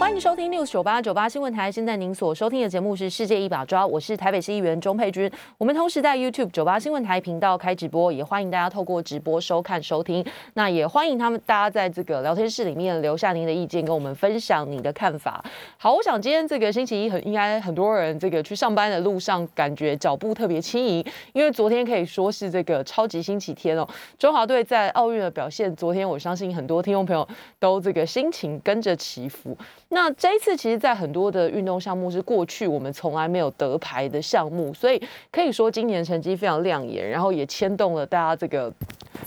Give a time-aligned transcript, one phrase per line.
[0.00, 1.70] 欢迎收听六九八九八新闻台。
[1.70, 5.30] 现在您所收听的节目是《世界一把抓》，我是台北市议员钟佩君。
[5.58, 10.24] 我们同时在 YouTube 九八新闻台频道开直播，也欢迎大家透过直播收看收听。
[10.54, 15.44] 那也欢迎他们大家在这个聊天室里面留下您的意见，跟我们分享你的看法。
[15.76, 23.86] 好，我想今天这个星期一很应该很多人这个去上班的路上感觉脚步特别轻盈，因为昨天可以说是这个超级星期天哦。
[24.18, 29.54] 中华队在奥运的表现，昨天我相信很多听众朋友都这个心情跟着起伏。
[29.92, 38.72] 那这一次，其实，在很多的运动项目是过去我们从来没有得牌的项目，所以可以说今年成绩非常亮眼，然后也牵动了大家这个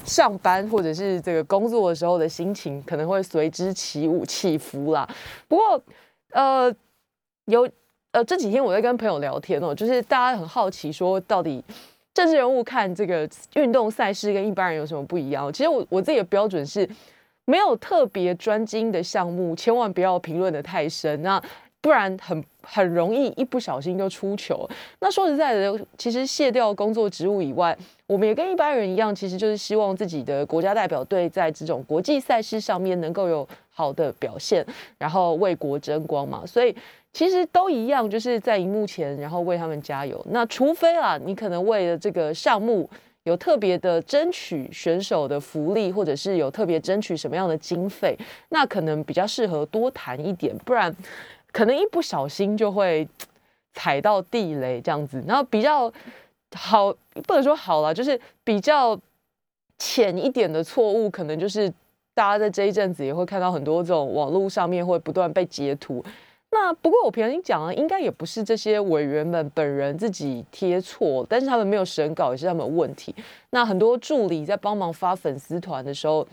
[0.06, 5.06] 上班或者是这个工作的时候的心情，可能会随之起舞起伏啦。
[5.50, 5.84] 不过，
[6.32, 6.74] 呃，
[7.48, 7.70] 有
[8.12, 11.62] 呃这几天我在跟朋友聊天哦，就是大家很好奇说，到底
[12.14, 15.52] 政治人物看这个运动赛事跟一般人有什么不一样？
[15.52, 16.90] 其实我我自己的标准是。
[17.46, 21.42] 没有特别专精的项目，千万不要评论的太深，那
[21.82, 24.70] 不然很很容易一不小心就出糗。
[25.00, 27.78] 那说实在的，其实卸掉工作职务以外，
[28.08, 34.66] 我们也跟一般人一样，其实就是希望自己的国家代表队在这种国际赛事上面能够有好的表现，
[34.98, 36.46] 然后为国争光嘛。
[36.46, 36.74] 所以
[37.12, 40.26] 其实都一样，就是在荧幕前，然后为他们加油。
[40.30, 42.90] 那除非啊，你可能为了这个项目。
[43.24, 48.18] 有特别的争取选手的福利，或者是有特别争取什么样的经费，
[48.50, 50.94] 那可能比较适合多谈一点，不然
[51.52, 53.08] 可能一不小心就会
[53.74, 55.24] 踩到地雷这样子。
[55.26, 55.92] 然后比较
[56.56, 56.94] 好，
[57.26, 59.00] 不能说好了，就是比较
[59.78, 61.70] 浅一点的错误，可能就是
[62.14, 66.04] 大家在这一阵子也会看到很多这种网络上面会不断被截图。
[66.54, 73.14] 那不过我平常讲啊，应该也不是这些委员们本人自己贴错，但是他们没有审稿也是他们问题。
[73.50, 76.26] 那很多助理在帮忙发粉丝团的时候，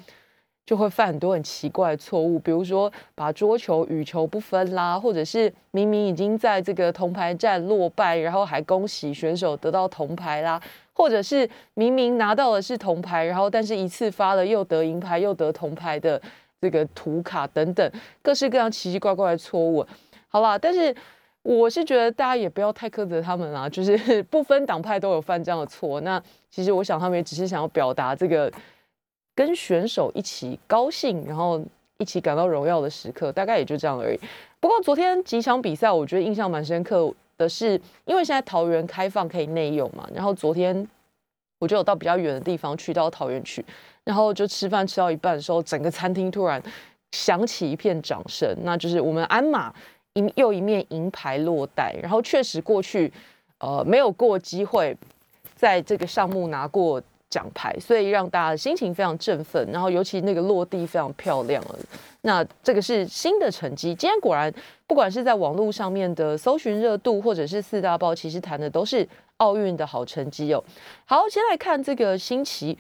[0.67, 10.61] 就会犯很多很奇怪的错误，比如说把桌球、羽球不分啦，或者是明明已经在这个铜牌战落败，然后还恭喜选手得到铜牌啦，
[10.93, 16.21] 或者是明明拿到的是铜牌，然后但是一次发了又得银牌又得铜牌的
[16.61, 17.91] 这个图卡等等，
[18.23, 19.85] 各式各样奇奇怪怪的错误。
[20.33, 20.95] 好啦，但是
[21.43, 26.01] 我是觉得大家也不要太苛责他们啦，就是 不分党派都有犯这样的错。
[26.03, 28.49] 那其实我想他们也只是想要表达这个
[29.35, 31.61] 跟选手一起高兴，然后
[31.99, 34.21] 一起感到荣耀的时刻，大概也就这样而已。
[34.61, 40.87] 不过昨天几场比赛，我觉得印象蛮深刻的是，因为现在桃园开放可以内用嘛，然后昨天
[41.59, 43.65] 我就有到比较远的地方去到桃园去，
[44.05, 46.63] 然后就吃饭吃到一半的时候，整个餐厅突然
[47.13, 49.75] 响起一片掌声，那就是我们鞍马。
[50.15, 53.13] 一又一面银牌落袋，然后确实过去，
[53.59, 54.97] 呃，没有过机会
[55.55, 59.65] 在这个项目拿过奖牌，所以让大家心情非常振奋。
[59.71, 61.79] 然后尤其那个落地非常漂亮了，
[62.23, 63.95] 那这个是新的成绩。
[63.95, 64.53] 今天果然，
[64.89, 70.63] 不管是在网络上面的搜寻热度，或者是四大报，其实谈的都是奥运的好成绩哦。
[71.05, 72.77] 好，先来看这个新奇，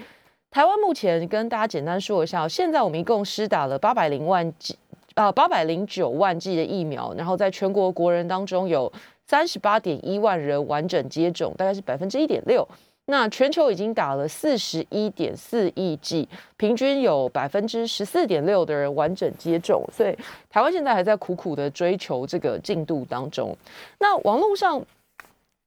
[0.50, 4.76] 台湾目前跟大家简单说一下，现在我们一共施打了八百零万剂。
[5.14, 8.92] 啊，八百零九万剂的疫苗，然后在全国国人当中有
[9.26, 12.66] 三十八点一万人完整接种，大概是百分之一点六。
[13.06, 20.16] 那全球已经打了四十一点四亿剂，平均有百分之十四点六的人完整接种，所以
[20.48, 23.56] 台湾现在还在苦苦的追求这个进度当中。
[23.98, 24.80] 那网络上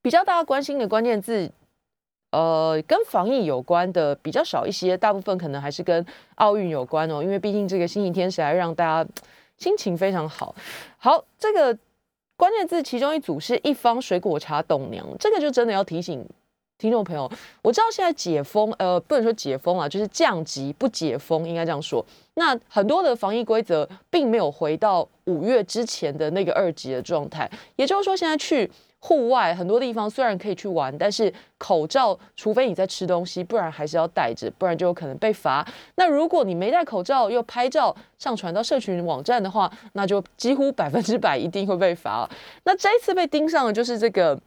[0.02, 1.52] 比较大家关心的关键字，
[2.34, 6.06] 呃，跟防疫有关的比较少一些，大部分可能还是跟
[6.36, 9.10] 奥运有关哦，因为毕竟这个星期天是来让大家。
[9.56, 10.54] 心情非常好，
[10.98, 11.78] 好，这个
[12.36, 16.28] 关键字其中一组是一方水果茶董娘，这个就真的要提醒
[16.80, 22.04] 听众朋友，我知道现在解封，呃，不能说解封啊，就是降级不解封，应该这样说。
[22.34, 28.70] 那很多的防疫规则并没有回到五月之前的那个二级的状态，也就是说现在去。
[29.06, 35.68] 户外很多地方虽然可以去玩，但是口罩，除非你在吃东西，不然还是要戴着，不然就有可能被罚。
[35.96, 42.26] 那如果你没戴口罩又拍照上传到社群网站的话，那就几乎 百分之百一定会被罚。
[42.64, 44.40] 那这一次被盯上的就是这个，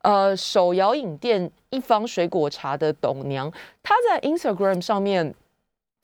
[0.00, 3.52] 呃，手摇饮店一方水果茶的董娘，
[3.82, 5.34] 她在 Instagram 上面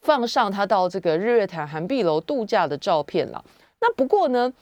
[0.02, 3.42] 放上她到这个日月潭寒碧楼度假的照片了。
[3.80, 4.52] 那不过呢？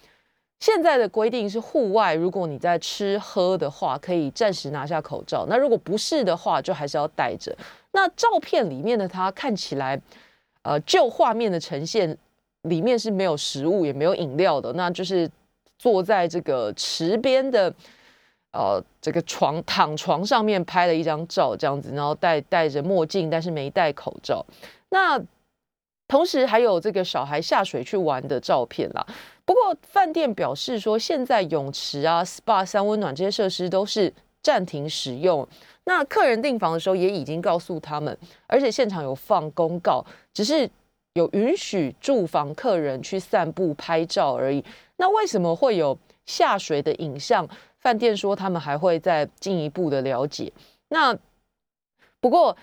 [0.62, 5.44] 现在的规定是，户外如果你在吃喝的话，可以暂时拿下口罩。
[5.48, 7.52] 那如果不是的话，就还是要戴着。
[7.90, 10.00] 那照片里面的他看起来，
[10.62, 12.16] 呃，就画面的呈现，
[12.62, 15.28] 里面是没有食物也没有饮料的，那就是
[15.80, 17.74] 坐在这个池边的
[18.52, 24.46] 呃这个床躺床上面拍了一张照，这样子，然后戴戴着墨镜，但是没戴口罩。
[24.90, 25.20] 那
[26.06, 29.04] 同时还有这个小孩下水去玩的照片啦。
[29.44, 35.46] 不过饭店表示说，现在泳池啊、SPA、三温暖这些设施都是暂停使用。
[35.84, 38.16] 那客人订房的时候也已经告诉他们，
[38.46, 40.70] 而且现场有放公告，只是
[41.14, 44.64] 有允许住房客人去散步拍照而已。
[44.96, 47.48] 那为什么会有下水的影像？
[47.80, 50.52] 饭店说他们还会再进一步的了解。
[50.88, 51.16] 那
[52.20, 52.56] 不过。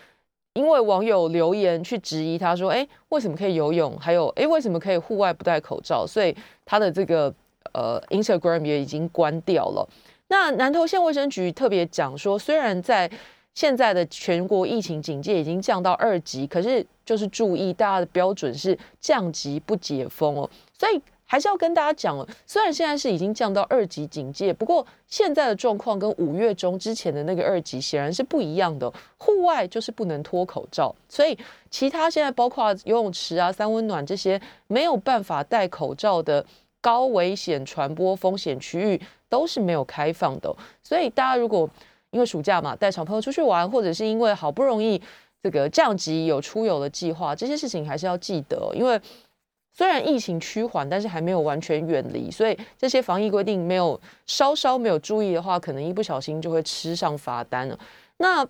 [0.59, 3.97] 因为网友留言去质疑他说：“哎，为什么可以游泳？
[3.97, 6.35] 还有，哎，为什么可以户外不戴口罩？”所以
[6.65, 7.33] 他的这个
[7.71, 9.87] 呃 Instagram 也已经关掉了。
[10.27, 13.09] 那南投县卫生局特别讲说，虽然在
[13.53, 21.01] 现在的全国疫情警戒已经降到二级，可是就是注意大家的标准是降级不解封哦，所以。
[21.31, 28.91] 还是要跟大家讲虽然现在是已经降到二级警戒，不过现在的状况跟五月中之前的那个二级显然是不一样的。
[29.17, 31.37] 户外就是不能脱口罩，所以
[31.69, 36.43] 其他现在包括游泳池啊、三温暖这些没有办法戴口罩的
[36.81, 38.99] 高危险传播风险区域
[39.29, 40.51] 都是没有开放的。
[40.81, 41.69] 所以大家如果
[42.09, 44.99] 因为暑假嘛带小朋友出去玩，或者是因为好不容易
[45.43, 48.99] 这个降级有出游的计划，这些事情还是要记得，因为。
[49.79, 57.79] 虽然疫情趋缓，但是还没有完全远离，所以这些防疫规定没有稍稍没有注意的话，可能一不小心就会吃上罚单了。
[58.17, 58.45] 那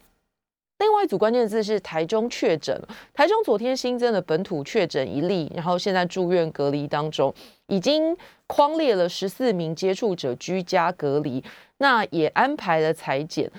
[0.79, 2.75] 另外一组关键字是台中确诊，
[3.13, 7.31] 台中昨天新增的本土确诊一例，然后现在住院隔离当中，
[7.67, 8.17] 已经
[8.47, 11.43] 框列了十四名接触者居家隔离，
[11.77, 13.51] 那也安排了裁剪。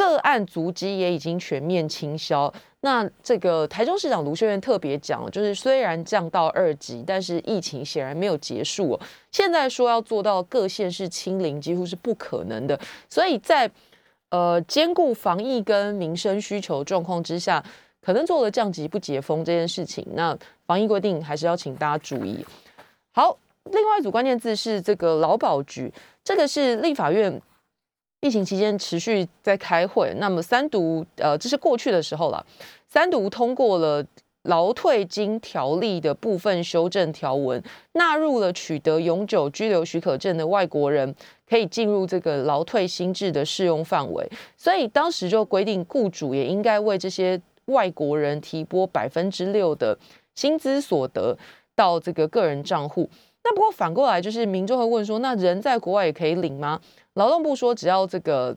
[0.00, 2.50] 个案足迹也已经全面清消。
[2.80, 8.98] 那这个台中市长卢秀燕特别讲，就是虽然降到二级，但是疫情显然没有结束。
[9.30, 12.80] 现在说要做到各县市清零，几乎是不可能的。
[13.10, 13.70] 所以在
[14.30, 17.62] 呃兼顾防疫跟民生需求状况之下，
[18.00, 20.06] 可能做了降级不解封这件事情。
[20.14, 20.34] 那
[20.66, 22.42] 防疫规定还是要请大家注意。
[23.12, 25.92] 好，另外一组关键字是这个劳保局，
[26.24, 27.38] 这个是立法院。
[28.20, 32.44] 疫情期间持续在开会，那么三读，呃，这是过去的时候了。
[32.86, 34.04] 三读通过了
[34.42, 37.62] 劳退金条例的部分修正条文，
[37.92, 41.14] 纳入了取得永久居留许可证的外国人
[41.48, 44.30] 可以进入这个劳退新制的适用范围。
[44.54, 49.98] 所以当时就规定，雇主也应该为这些外国人提拨百分之六的
[50.34, 51.34] 薪资所得
[51.74, 53.08] 到这个个人账户。
[53.42, 56.78] 那不过反过来，就是民众会问说，那人在国外也可以领吗？
[57.14, 58.56] 劳动部说，只要这个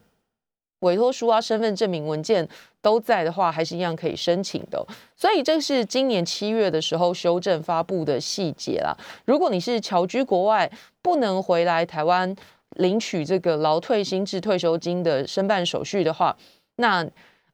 [0.79, 2.47] 委托书啊、身份证明文件
[2.81, 4.85] 都在的话，还是一样可以申请的。
[5.15, 8.95] 所以这是今年七月的时候修正发布的细节啦。
[9.25, 10.69] 如果你是侨居国外，
[11.01, 12.35] 不能回来台湾
[12.75, 16.35] 领取这个劳退新制退休金的申办手续的话，
[16.75, 17.07] 那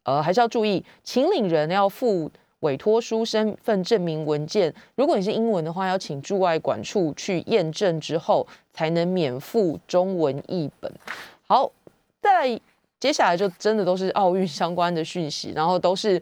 [0.04, 4.74] 呃还是要注意，请领人要付委托书、身份证明文件。
[4.96, 8.48] 如果你是英文的话，要请驻外管处去验证之后。
[8.72, 10.90] 才能免付中文译本。
[11.46, 11.70] 好，
[12.22, 12.58] 再
[12.98, 16.22] 接下来就真的都是奥运相关的讯息，然后都是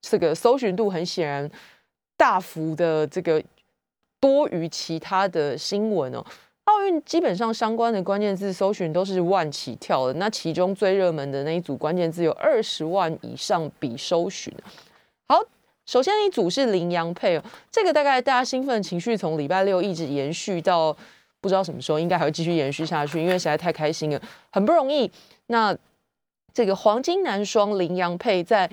[0.00, 1.50] 这个搜寻度很显然
[2.16, 3.44] 大幅的这个
[4.18, 6.24] 多于其他的新闻哦。
[6.64, 14.50] 奥运基本上相关的关键字搜寻都是万起跳的，那其中最热门的那一组关键字有二十万以上笔搜寻。
[15.88, 17.42] 首先一组是羚羊配哦，
[17.72, 20.94] 这个大概大家兴奋情绪从礼拜六一直延续到。
[21.40, 25.08] 不知道什么时候应该还会继续延续下去，因为实在太开心了，很不容易。
[25.46, 25.72] 那
[26.52, 28.68] 这个黄金男双林洋配在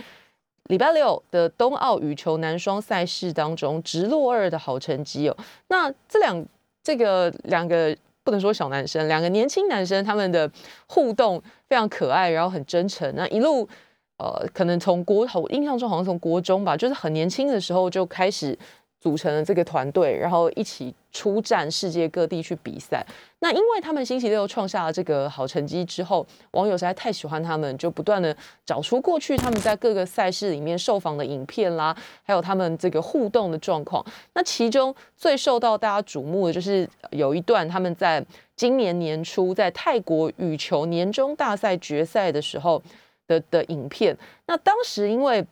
[0.64, 5.38] 礼拜六的冬奥羽球男双赛事当中直落二的好成绩哦。
[5.68, 6.44] 那这两
[6.82, 10.50] 这个两个不能说小男生，两个年轻男生他们的
[10.88, 13.14] 互动非常可爱，然后很真诚。
[13.16, 13.70] 那一路
[14.18, 18.58] 呃，可能从国我印象中好像从国中吧，就是很年轻的时候就开始。
[19.02, 23.06] 组成了这个团队，然后一起出战世界各地去比赛。
[23.38, 34.04] 那因为他们星期六创下了这个好成绩之后，网友实在太喜欢他们，就不断的找出过去他们在各个赛事里面受访的影片啦，还有他们这个互动的状况。
[34.34, 42.82] 那其中最受到大家瞩目的就是有一段他们在今年年初在泰国羽球年终大赛决赛的时候
[43.28, 44.18] 的的影片。
[44.48, 45.46] 那当时因为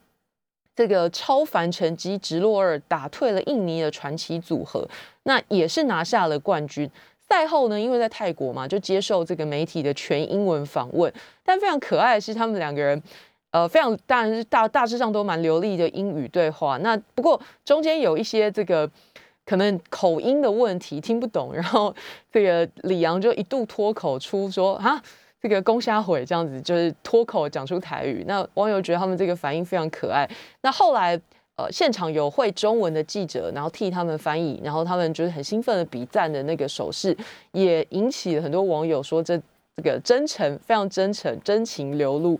[0.76, 4.88] 这个超凡成绩直落二打退了印尼的传奇组合，
[5.24, 6.90] 那也是拿下了冠军。
[7.30, 11.12] 赛后呢，因为在泰国嘛，就接受这个媒体的全英文访问。
[11.44, 13.02] 但非常可爱的是，他们两个人，
[13.52, 16.78] 呃，非常当然是大大致上都蛮流利的英语对话。
[16.80, 18.88] 那不过中间有一些这个
[19.46, 21.96] 可能口音的问题听不懂，然后
[22.32, 25.02] 这个李阳就一度脱口出说啊，
[25.44, 28.24] 这个公虾毁这样子，就是脱口讲出台语。
[28.26, 30.28] 那网友觉得他们这个反应非常可爱。
[30.62, 31.20] 那后来
[31.58, 37.16] 呃，现场有会中文的记者，然后替他们翻译，然后他们就是很兴奋的比赞的那个手势，
[37.52, 39.38] 也引起了很多网友说这
[39.76, 42.40] 这个真诚，非常真诚，真情流露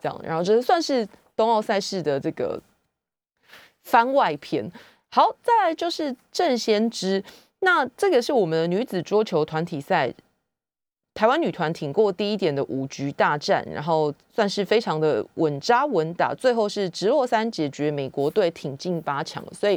[0.00, 0.20] 这样。
[0.24, 2.58] 然后这算是冬奥赛事的这个
[3.84, 4.72] 番外篇。
[5.10, 7.22] 好，再来就是郑先知，
[7.60, 10.12] 那这个是我们的女子桌球团体赛，
[11.18, 19.44] 台湾女团挺过第一点的五局大战，然后算是非常的稳扎稳打，最后是直落三解决美国队，挺进八强。
[19.52, 19.76] 所以，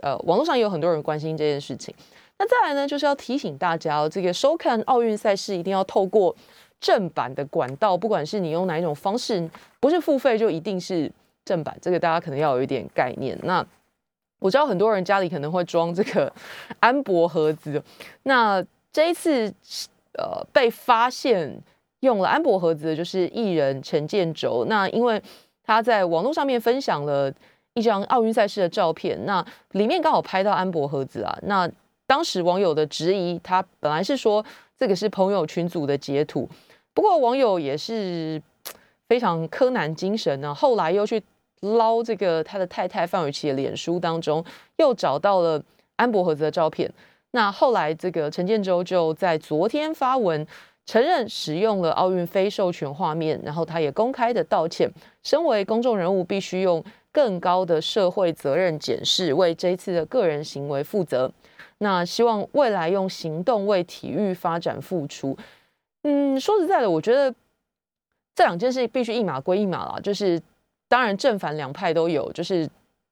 [0.00, 1.94] 呃，网络上也有很多人关心这件事情。
[2.38, 6.34] 那再来呢，就是要提醒大家哦，这个收看奥运赛事一定要透过
[6.80, 9.46] 正版的管道，不管是你用哪一种方式，
[9.80, 11.12] 不是付费就一定是
[11.44, 13.38] 正版，这个大家可能要有一点概念。
[13.42, 13.62] 那
[14.38, 16.32] 我知道很多人家里可能会装这个
[16.80, 17.82] 安博盒子，
[18.22, 19.52] 那这一次
[20.18, 21.58] 呃被发现
[22.00, 25.22] 用了安博盒子的就是艺人陈建州，那因为
[25.62, 27.32] 他在网络上面分享了
[27.72, 31.70] 一张奥运赛事的照片，那里面刚好拍到安博盒子啊，那
[32.06, 34.44] 当时网友的质疑，他本来是说
[34.76, 36.48] 这个是朋友群组的截图，
[36.92, 38.42] 不过网友也是
[39.08, 41.22] 非常柯南精神呢，后来又去。
[41.62, 44.44] 捞这个他的太太范玮琪的脸书当中，
[44.76, 45.60] 又找到了
[45.96, 46.88] 安博盒子的照片。
[47.32, 50.46] 那后来这个陈建州就在昨天发文
[50.86, 54.90] 承认使用了奥运非授权画面，然后他也公开的道歉。
[55.22, 56.82] 身为公众人物，必须用
[57.12, 61.30] 更高的社会责任检视，为这一次的个人行为负责。
[61.78, 65.36] 那希望未来用行动为体育发展付出。
[66.02, 67.34] 嗯，说实在的，我觉得
[68.34, 70.40] 这两件事必须一码归一码啦，就是。
[70.90, 72.66] 当然，正反两派都有，就是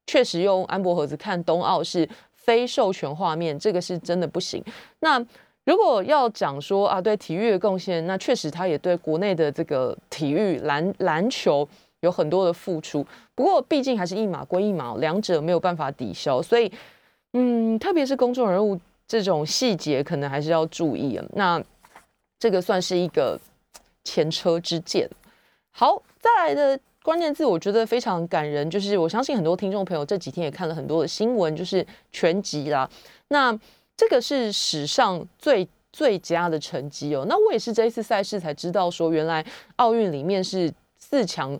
[0.07, 2.09] 确实用安博盒子看冬奥是
[2.47, 4.63] 非授权画面，这个是真的不行。
[4.99, 5.23] 那
[5.65, 11.67] 如果要讲说啊，对体育的贡献，那确实他也对国内的这个体育篮篮球
[11.99, 13.05] 有很多的付出。
[13.35, 16.41] 不过，毕竟还是一码归一码，两者没有办法抵消。
[16.41, 16.71] 所以，
[17.33, 21.25] 嗯，特别是公众人物这种细节，可能还是要注意啊。
[21.33, 21.61] 那
[22.39, 23.37] 这个算是一个
[24.05, 25.05] 前车之鉴。
[25.71, 26.79] 好，再来的。
[27.07, 32.89] 关键字我觉得非常感人，就是我相信很多听众朋友这几天也看了很多的新闻，就是全集啦。
[33.29, 33.57] 那
[33.95, 37.25] 这个是史上最最佳的成绩哦。
[37.29, 39.45] 那我也是这一次赛事才知道，说原来
[39.77, 41.57] 奥运里面是四强。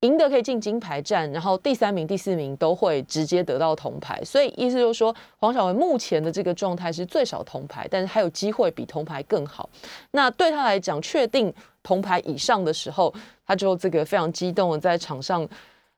[0.00, 9.68] 赢得可以进金牌战，然后第三名、第四名都会直接得到铜牌，所以意思就是说，黄晓雯目前的这个状态是最少铜牌，但是还有机会比铜牌更好。
[10.12, 13.12] 那对他来讲，确定铜牌以上的时候，
[13.46, 15.48] 他就这个非常激动的在场上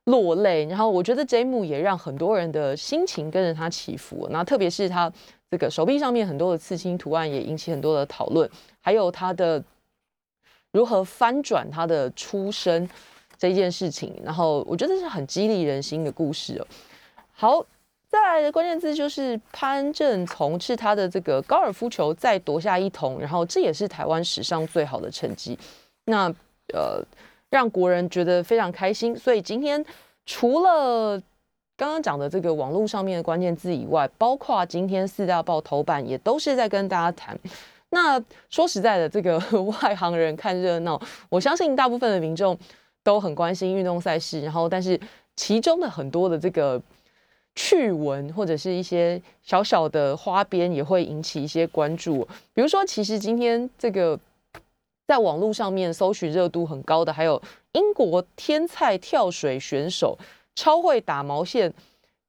[0.05, 0.65] 落泪。
[0.65, 4.27] 然后我觉得这一幕也让很多人的心情跟着他起伏。
[4.31, 5.11] 那特别是他
[5.49, 8.49] 这个手臂上面很多的刺青图案也引起很多的讨论，
[8.81, 9.63] 还有他的
[10.71, 12.89] 如何翻转他的出身。
[13.35, 16.67] 这件事情，然后我觉得是很激励人心的故事哦。
[17.33, 17.65] 好，
[18.13, 25.57] 再来的关键字就是潘正从是他的这个高尔夫球再夺下一铜，然后这也是台湾史上最好的成绩。
[26.05, 26.31] 那
[26.75, 27.03] 呃，
[27.49, 29.17] 让国人觉得非常开心。
[29.17, 29.83] 所以今天
[30.27, 31.19] 除了
[31.75, 37.35] 刚刚讲的这个网络上面的关键字以外，包括今天四大报头版也都是在跟大家谈。
[37.89, 39.39] 那说实在的，这个
[39.81, 42.55] 外行人看热闹，我相信大部分的民众。
[43.05, 44.97] 都很关心运动赛事，然后但是
[45.35, 46.81] 其中的很多的这个
[47.55, 52.27] 趣闻或者是一些小小的花边也会引起一些关注。
[52.53, 54.19] 比如说，其实今天这个
[55.07, 57.41] 在网络上面搜寻热度很高的，还有
[57.73, 60.17] 英国天才跳水选手
[60.55, 61.73] 超会打毛线，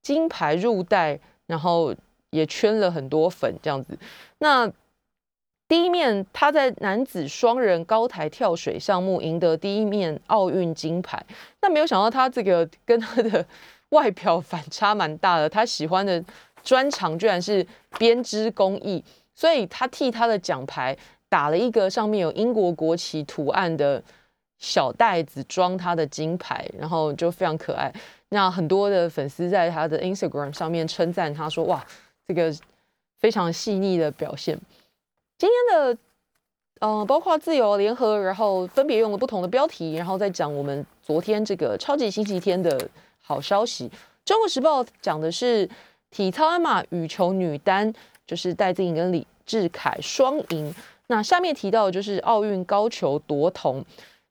[0.03, 1.95] 金牌入袋，然后
[2.31, 3.99] 也圈了很多粉这样子。
[4.39, 4.71] 那
[5.67, 11.25] 第一面，他在男子双人高台跳水项目赢得第一面奥运金牌。
[11.59, 13.45] 但没有想到，他这个跟他的
[13.95, 15.49] 外表反差蛮大的。
[15.49, 16.23] 他喜欢的
[16.63, 17.67] 专长居然是
[17.99, 19.03] 编织工艺，
[19.35, 20.95] 所以他替他的奖牌
[21.31, 24.03] 打了一个上面有英国国旗图案的
[24.59, 27.91] 小袋子装他的金牌，然后就非常可爱。
[28.29, 31.85] 那很多的粉丝在他的 Instagram 上面称赞他说：“哇，
[32.27, 32.53] 这个
[33.19, 34.59] 非常细腻的表现。”
[35.39, 35.99] 今天的，
[36.81, 42.89] 呃，包括自由联合，然后分别用了不同的标题，然后再讲我们昨天这个超级星期天的
[43.27, 43.91] 好消息。
[44.25, 45.69] 中国时报讲的是
[46.11, 47.93] 体操鞍马羽球女单，
[48.27, 50.75] 就是戴资颖跟李智凯双赢。
[51.07, 53.85] 那下面提到的就是奥运高球夺铜，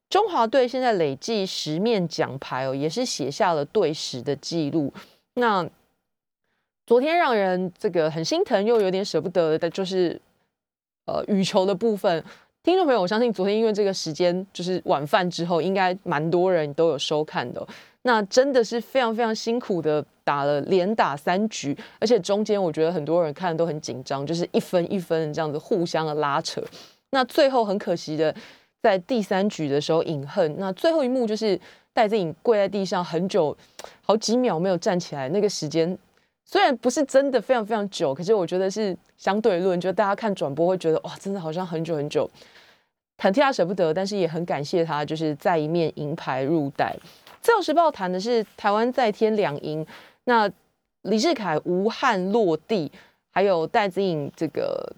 [0.10, 4.94] 中华队现在累计十面奖牌哦，也是写下了队史的记录。
[5.36, 5.68] 那
[6.86, 10.20] 昨天让人这个很心疼又有点舍不得的，就是
[11.06, 12.24] 呃羽球的部分。
[12.64, 17.68] 听众朋友，我相信昨天因为这个时间就是晚饭之后，应该蛮多人都有收看的。
[18.04, 26.62] 那真的是非常非常辛苦的打了连打三局，而且中间我觉得很多人看都很紧张，就是一分一分这样子互相的拉扯。
[27.12, 28.36] 那最后很可惜的，
[28.82, 30.56] 在第三局的时候饮恨。
[30.58, 31.58] 那最后一幕就是
[31.94, 33.56] 戴资颖跪在地上很久，
[34.02, 35.30] 好几秒没有站起来。
[35.30, 35.98] 那个时间
[36.44, 42.30] 虽然不是真的非常非常久，可是我觉得是相对论，就大家看转播会觉得哇，真的好像很久很久，
[43.20, 46.94] 很替他舍不得，但是也很感谢他，就是在一面银牌入袋。
[47.44, 49.86] 自由时报谈的是台湾再添两银，
[50.24, 50.50] 那
[51.02, 52.90] 李志凯无憾落地，
[53.32, 54.96] 还有戴资颖这个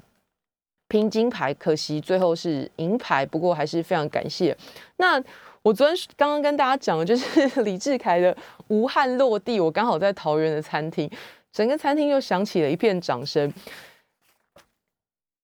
[0.87, 4.55] 拼金牌，可惜最后是银牌，不过还是非常感谢。
[4.97, 5.21] 那
[5.63, 8.37] 我昨天刚刚跟大家讲的就是 李志凯的
[8.67, 11.09] 无憾落地，我刚好在桃园的餐厅，
[11.51, 13.51] 整个餐厅又响起了一片掌声。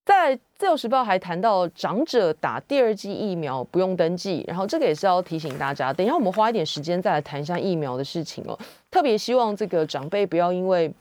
[0.06, 8.56] 在自由时报还谈到长者打第二剂疫苗不用登记，然后这个也是要提醒大家，等一下我们花一点时间再来谈一下疫苗的事情哦。
[8.92, 10.94] 特别希望这个长辈不要因为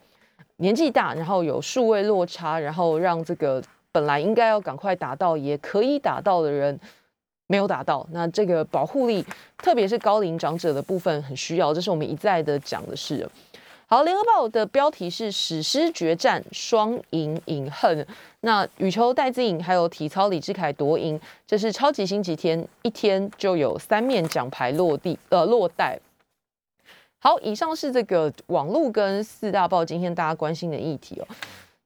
[0.57, 3.63] 年纪大，然后有数位落差，然后让这个
[3.93, 6.81] 本来应该要赶快打到也可以打到的人
[7.47, 8.07] 没有打到。
[8.13, 9.23] 那这个保护力，
[9.59, 13.29] 特别是高龄长者的部分很需要，这是我们一再的讲的事。
[13.93, 18.07] 好，联合报的标题是史诗决战，双赢饮恨。
[18.43, 25.99] 那羽球戴资颖还有体操李志凯夺银，这是超级星期天，一天就有三面奖牌落地，呃，落袋。
[27.19, 31.27] 好，以上是这个网络跟四大报今天大家关心的议题哦。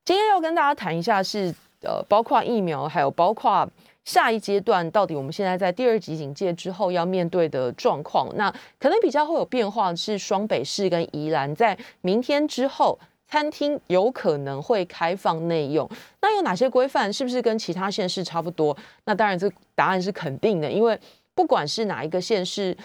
[0.04, 3.66] 今天要跟大家谈一下是，呃，包括疫苗，还有包括。
[4.04, 15.88] 下一阶段到底我们现在在第二级警戒之后要面对的状况，那可能比较会有变化是双北市跟宜兰在明天之后，餐厅有可能会开放内用。
[16.20, 17.12] 那有哪些规范？
[17.12, 18.76] 是不是跟其他县市差不多？
[19.07, 20.98] 那当然这答案是肯定的，因为
[21.35, 22.76] 不管是哪一个县市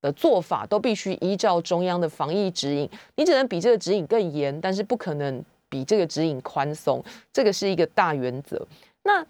[0.00, 2.88] 的做法，都必须依照中央的防疫指引。
[3.16, 7.04] 你只能比这个指引更严，但是不可能比这个指引宽松。
[7.32, 8.66] 这个是一个大原则。
[9.02, 9.26] 那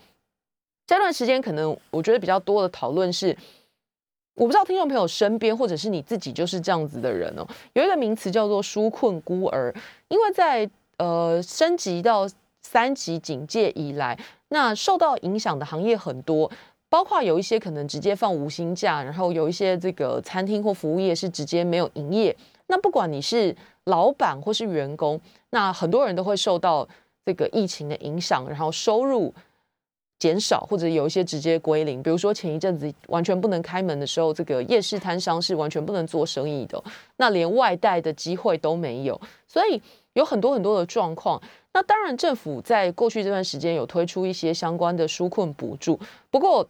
[0.90, 3.28] 这段时间可能我觉得比较多的讨论是，
[4.34, 7.46] 我不知道听众朋友身边或者是你自己就是这样子的人哦。
[7.74, 9.72] 有一个名词叫做纾困孤儿，
[10.08, 12.28] 因为在呃升级到
[12.62, 16.50] 三级警戒以来，那受到影响的行业很多，
[16.88, 22.36] 包括有一些可能直接放无薪假，然后有一些这个餐厅或服务业是直接没有营业。
[22.66, 26.88] 那不管你是老板或是员工，那很多人都会受到
[27.24, 29.32] 这个疫情的影响，然后收入。
[30.20, 36.80] 减少或者有一些直接归零，比如说前一阵子完全不能开门的时候，这个夜市摊商是完全不能做生意的，
[37.16, 39.80] 那连外带的机会都没有，所以
[40.12, 41.40] 有很多很多的状况。
[41.72, 45.98] 那当然，政府在过去这段时间有推出一些相关的纾困补助，
[46.30, 46.68] 不过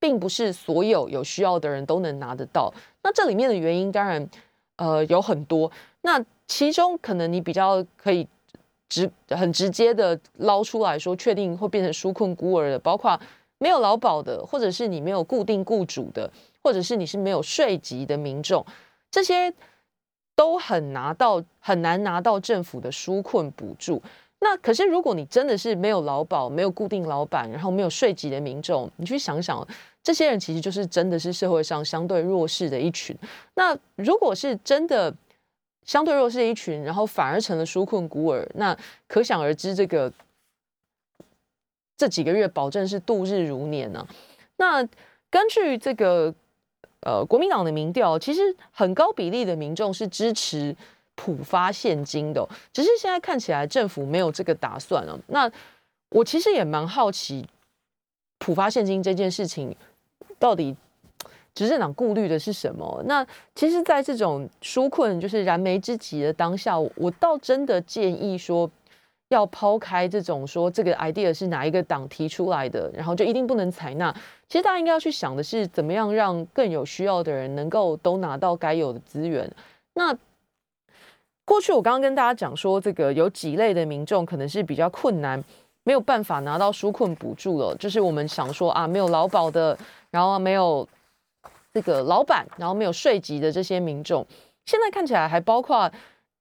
[0.00, 2.72] 并不是所有有需要的人都能拿得到。
[3.02, 4.26] 那这里面的原因当然
[4.76, 8.26] 呃有很多，那其中可能你比较可以。
[8.92, 13.18] 直很直接的捞出来说，确定会变成纾困孤儿的，包括
[13.56, 16.30] 没有劳保的，或者是你没有固定雇主的，
[16.62, 18.62] 或者是你是没有税籍的民众，
[19.10, 19.50] 这些
[20.36, 24.02] 都很拿到很难拿到政府的纾困补助。
[24.40, 29.66] 那可是如果你真的是没有劳保、没有固定老板，然后没有税籍的民众，你去想想，
[30.02, 33.16] 这些人其实就是真的是社会上相对弱势的一群。
[33.54, 35.14] 那如果是真的。
[35.84, 40.12] 相对弱势一群，然后反而成了纾困孤儿，那可想而知，这个
[41.96, 44.06] 这几个月保证是度日如年呢。
[44.56, 44.82] 那
[45.30, 46.32] 根据这个
[47.00, 50.74] 呃国民党的民调，其实很高比例的民众是支持
[51.14, 55.18] 普发现金的，只是现在看起来政府没有这个打算了。
[55.26, 55.50] 那
[56.10, 57.46] 我其实也蛮好奇，
[58.38, 59.74] 普发现金这件事情
[60.38, 60.76] 到底。
[61.54, 63.02] 执政党顾虑的是什么？
[63.04, 68.70] 那其实，在这种纾困就是燃眉之急的当下，我倒真的建议说，
[69.28, 74.10] 要抛开这种说这个 idea 是哪一个党提出来的，然后就一定不能采纳。
[74.48, 79.50] 其实大家应该要去想的是，怎么样让更有需要的人能够都拿到该有的资源。
[79.92, 80.16] 那
[81.44, 85.42] 过去我刚刚跟大家讲说，这个有几类的民众可能是比较困难，
[85.84, 89.76] 没有办法拿到纾困补助了，就是我们想说啊，没有劳保的，
[90.10, 90.88] 然后没有。
[91.72, 94.26] 这个老板，然后没有税籍的这些民众，
[94.66, 95.90] 现在看起来还包括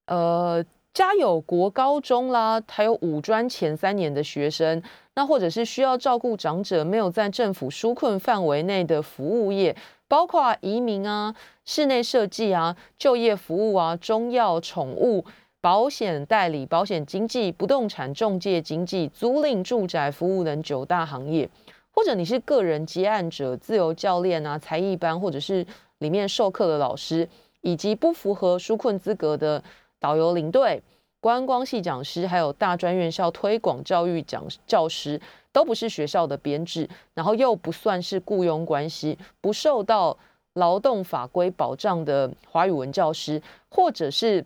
[0.08, 0.64] 呃
[0.94, 4.82] 家有国高中啦，还有五专前三年的学生，
[5.16, 9.76] 那或者是需要照顾长者没有在政府纾困范围内的服务业，
[10.10, 15.24] 包括移民啊、室内设计啊、就业服务啊、中药、宠物、
[15.62, 21.50] 保险代理、保险经纪、不动产中介经纪、租赁住宅服务等九大行业，
[21.92, 25.66] 或者你是个人接案者、自由教练啊、才艺班，或者是
[26.00, 27.28] 里面授课的老师，
[27.62, 29.64] 以及不符合纾困资格的
[30.00, 30.82] 导游领队。
[31.20, 40.18] 观光系讲师，还有大专院校推广教育讲教师，都不是学校的编制，然后又不算是雇佣关系，不受到
[40.54, 44.44] 劳动法规保障的华语文教师，或者是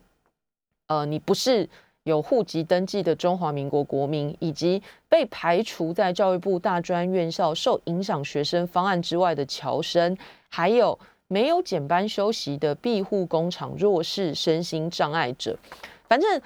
[0.88, 1.70] 呃，你不是
[2.06, 10.16] 有户籍登记的中华民国国民，以及被排除在教育部大专院校受影响学生方案之外的侨生，
[10.48, 15.58] 还有没有减班休息的庇护工厂弱势身心障碍者，
[16.08, 16.42] 反正。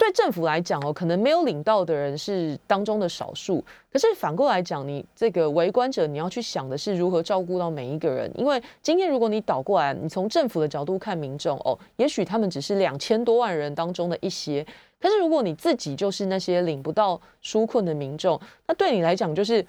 [0.00, 3.62] 对政府来讲哦，可能没有领到的人是当中的少数。
[3.92, 8.32] 可是反过来讲，你这个围观者，你要去想的是如何照顾到每一个人。
[8.34, 14.66] 因为今天如果你倒过来，你从政府的角度看民众哦，也许他们只是两千多万人当中的一些。
[14.98, 19.62] 可是如果你自己就是那些领不到纾困的民众，那对你来讲就是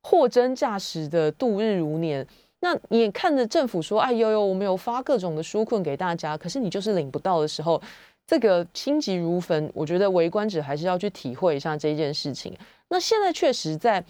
[0.00, 2.24] 货真价实的度日如年。
[2.60, 7.82] 那你也看着政府说，哎呦呦，我们有发各种的纾困给大家，可是你就是领不到的时候。
[8.26, 12.56] 这个心急如焚，我觉得围观者还是要去体会一下这件事情。
[12.88, 14.04] 那现在确实在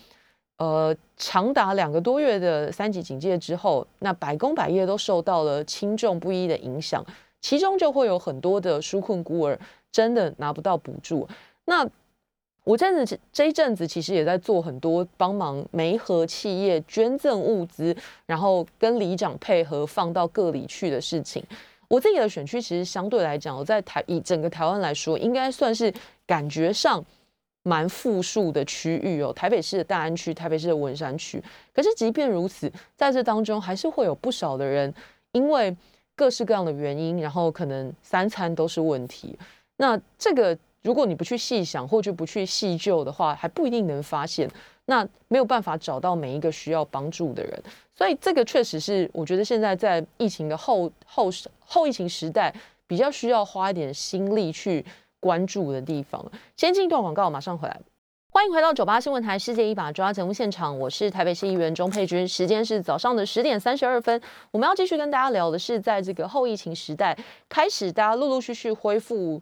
[0.57, 7.05] 呃长达两个多月的三级警戒之后，那百工百业都受到了轻重不一的影响，
[7.43, 9.59] 其中就会有很多的纾困孤儿
[9.93, 11.29] 真的拿不到补助。
[11.67, 11.87] 那
[12.65, 21.45] 我这阵子这一阵子其实也在做很多帮忙媒合企业捐赠物资，然后跟里长配合放到各里去的事情。
[21.89, 25.93] 我自己的选区其实相对来讲，我在台以整个台湾来说，应该算是
[26.27, 27.05] 感觉上
[27.63, 29.33] 蛮富庶的区域哦。
[29.33, 34.93] 台北市的大安区、台北市的文山区，可是即便如此，在这当中还是会有不少的人，
[35.33, 35.77] 因为
[36.15, 39.39] 各式各样的原因，然后可能三餐都是问题。
[39.77, 44.51] 那这个如果你不去细想，或者不去细究的话，还不一定能发现。
[44.87, 52.55] 那没有办法找到每一个需要帮助的人，所以这个确实是我觉得现在在疫情的后后后疫情时代
[52.87, 54.85] 比较需要花一点心力去
[55.19, 56.25] 关注的地方。
[56.57, 57.81] 先进一段广告，马上回来。
[58.31, 64.21] 欢迎回到九八新闻台《世界一把抓》节目现场，我是台北市议员钟佩君，时间是早上的十点三十二分。
[64.51, 67.17] 我们要继续跟大家聊的是，在这个后疫情时代
[67.49, 69.41] 开始，大家陆陆续续恢复，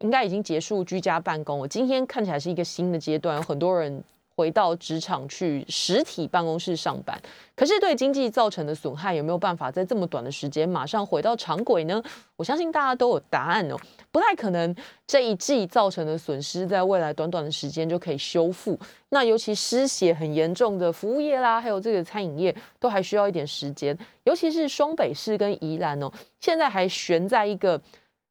[0.00, 1.58] 应该已经结束居家办公。
[1.58, 4.04] 我今天看起来是一个新的阶段，有很多人。
[4.34, 7.20] 回到职场去实体办公室上班，
[7.54, 12.02] 可是对经济造成的损害有没有办法在这么短的时间马上回到常轨呢？
[12.36, 13.76] 我相信大家都有答案哦，
[14.10, 14.74] 不太可能
[15.06, 18.78] 这一季造成的损失在未来短短的时间就可以修复。
[19.10, 23.96] 那尤其失血很严重的服务业啦，还有这个餐饮业，都还需要一点时间。
[24.24, 27.80] 尤其是双北市跟宜兰哦，现在还悬在一个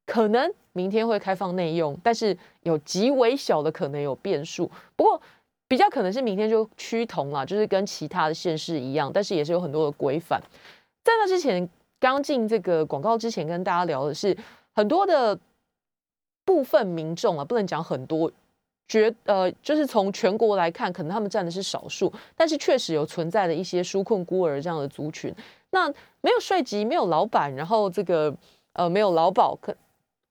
[0.05, 4.69] 可能明天会开放内用，但是有极为小的可能有变数。
[4.95, 5.21] 不过。
[5.71, 10.37] 比较可能是明天就趋同了，就是跟其他的县市一样，但是也是有很多的规范。
[11.01, 11.65] 在那之前，
[11.97, 14.35] 刚进这个广告之前，跟大家聊的是
[14.73, 15.39] 很多的
[16.43, 18.29] 部分民众啊，不能讲很多，
[18.85, 25.33] 绝呃，就是从全国来看，可能他们占的是少数，但是确实有存在的一些纾困孤儿这样的族群。
[25.69, 28.35] 那没有税籍，没有老板，然后这个
[28.73, 29.73] 呃没有劳保可。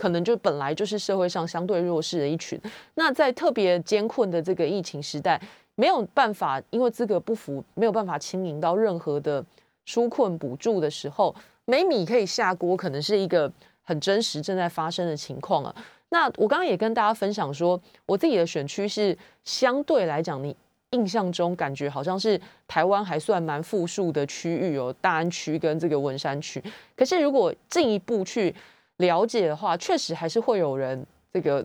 [0.00, 2.58] 可能就本来就是社会上相对弱势的一群，
[2.94, 5.38] 那在特别艰困的这个疫情时代，
[5.74, 9.44] 没有办法，因为资格不符，没有办法轻盈到任何的
[9.86, 11.36] 纾困补助的时候，
[11.66, 15.74] 没米可以下锅，可能是一个很真实正在发生的情况啊。
[16.08, 20.56] 那我刚刚也跟大家分享说，我自己的选区是相对来讲，你
[20.92, 26.62] 印象中感觉好像是台湾还算蛮富庶的区域哦，大安区跟这个文山区。
[26.96, 28.54] 可是如果进一步去
[29.00, 31.64] 了解的话，确实还是会有人这个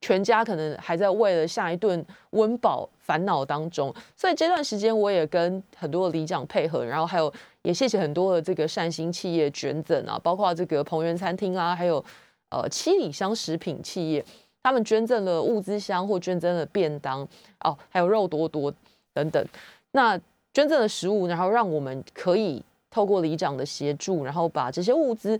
[0.00, 12.04] 全家可能还在为了下一顿温饱烦恼当中，所以这段时间我也跟很多的里长配合，然后还有也谢谢很多的这个善心企业捐赠啊，包括这个彭源餐厅啊，还有
[12.50, 14.24] 呃七里香食品企业，
[14.62, 17.26] 他们捐赠了物资箱或捐赠了便当
[17.60, 18.72] 哦，还有肉多多
[19.12, 19.44] 等等，
[19.92, 20.18] 那
[20.52, 25.38] 捐赠的食物，然后让我们可以透过里长的协助，然后把这些物资。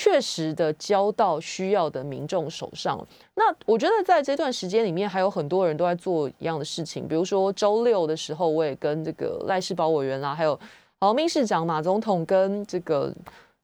[0.00, 3.04] 确实的交到需要的民众手上。
[3.34, 7.08] 那我觉得在这段时间里面，还有很多人都在做一样的事情。
[7.08, 10.56] 比如说周六的时候，我也跟这个赖世宝委员啦，还有
[11.00, 13.12] 豪明市长马总统跟这个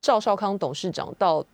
[0.01, 1.45] 赵少康董事长到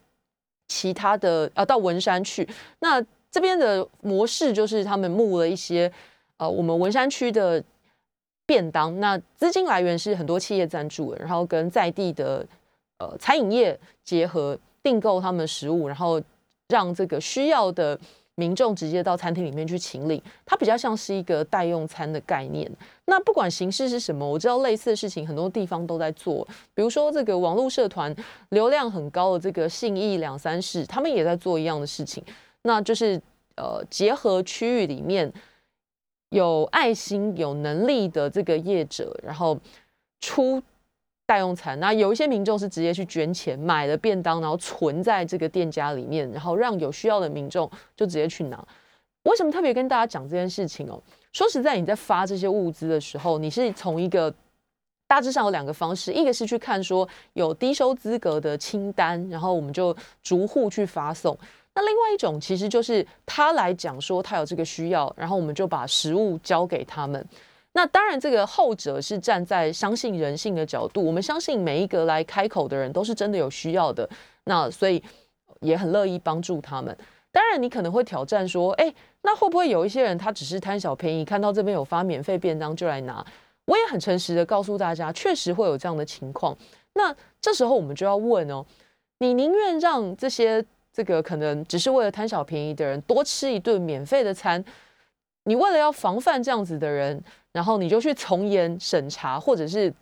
[0.69, 2.49] 其他的啊到文山去。
[2.79, 5.93] 那这边的模式就是他们募了一些
[6.39, 7.63] 呃我们文山区的
[8.47, 12.47] 便当，那资金来源是很多企业赞助，然后跟在地的
[12.97, 14.59] 呃餐饮业结合。
[14.83, 16.21] 订购他们的食物，然后
[16.69, 17.99] 让这个需要的
[18.37, 22.71] 民众直接到餐厅里面去请领，它比较像是一个代用餐的概念。
[23.05, 28.15] 那不管形式是什么，我知道类似的事情很多地方都在做，比如说这个网络社团
[28.51, 32.25] 流量很高的这个信义两三市，他们也在做一样的事情，
[32.63, 33.21] 那就是
[33.57, 35.31] 呃结合区域里面
[36.31, 39.59] 有爱心、有能力的这个业者，然后
[40.21, 40.63] 出。
[41.31, 48.67] 代用餐，那有一些民众是直接去捐钱买了便当，然后存在这个店家里面，然后让有需要的民众就直接去拿。
[49.23, 51.01] 为什么特别跟大家讲这件事情哦？
[51.33, 54.35] 说实在，你在发这些物资的时候，你是从一个
[55.07, 61.33] 大致上有两个方式，一个是去看说有低收资格的清单，然后我们就逐户去发送；
[61.77, 67.25] 那另外一种其实就是他来讲说他有这个需要，然后我们就把食物交给他们。
[67.81, 74.07] 那当然，这个后者是站在相信人性的角度，我们相信每一个来开口的人都是真的有需要的，
[74.45, 75.03] 那所以
[75.61, 76.95] 也很乐意帮助他们。
[77.33, 83.25] 当然，你可能会挑战说，哎，那会不会有一些人他只是贪小便宜，看到这边有发免费便当就来拿？
[83.65, 86.55] 我也很诚实的告诉大家，确实会有这样的情况。
[86.93, 88.63] 那这时候我们就要问哦，
[89.21, 90.63] 你宁愿让这些
[90.93, 94.63] 这个可能只是为了贪小便宜的人多吃一顿免费的餐？
[95.45, 97.23] 你为了要防范这样子的人？
[97.53, 99.93] 然后你就去从严审查，或者是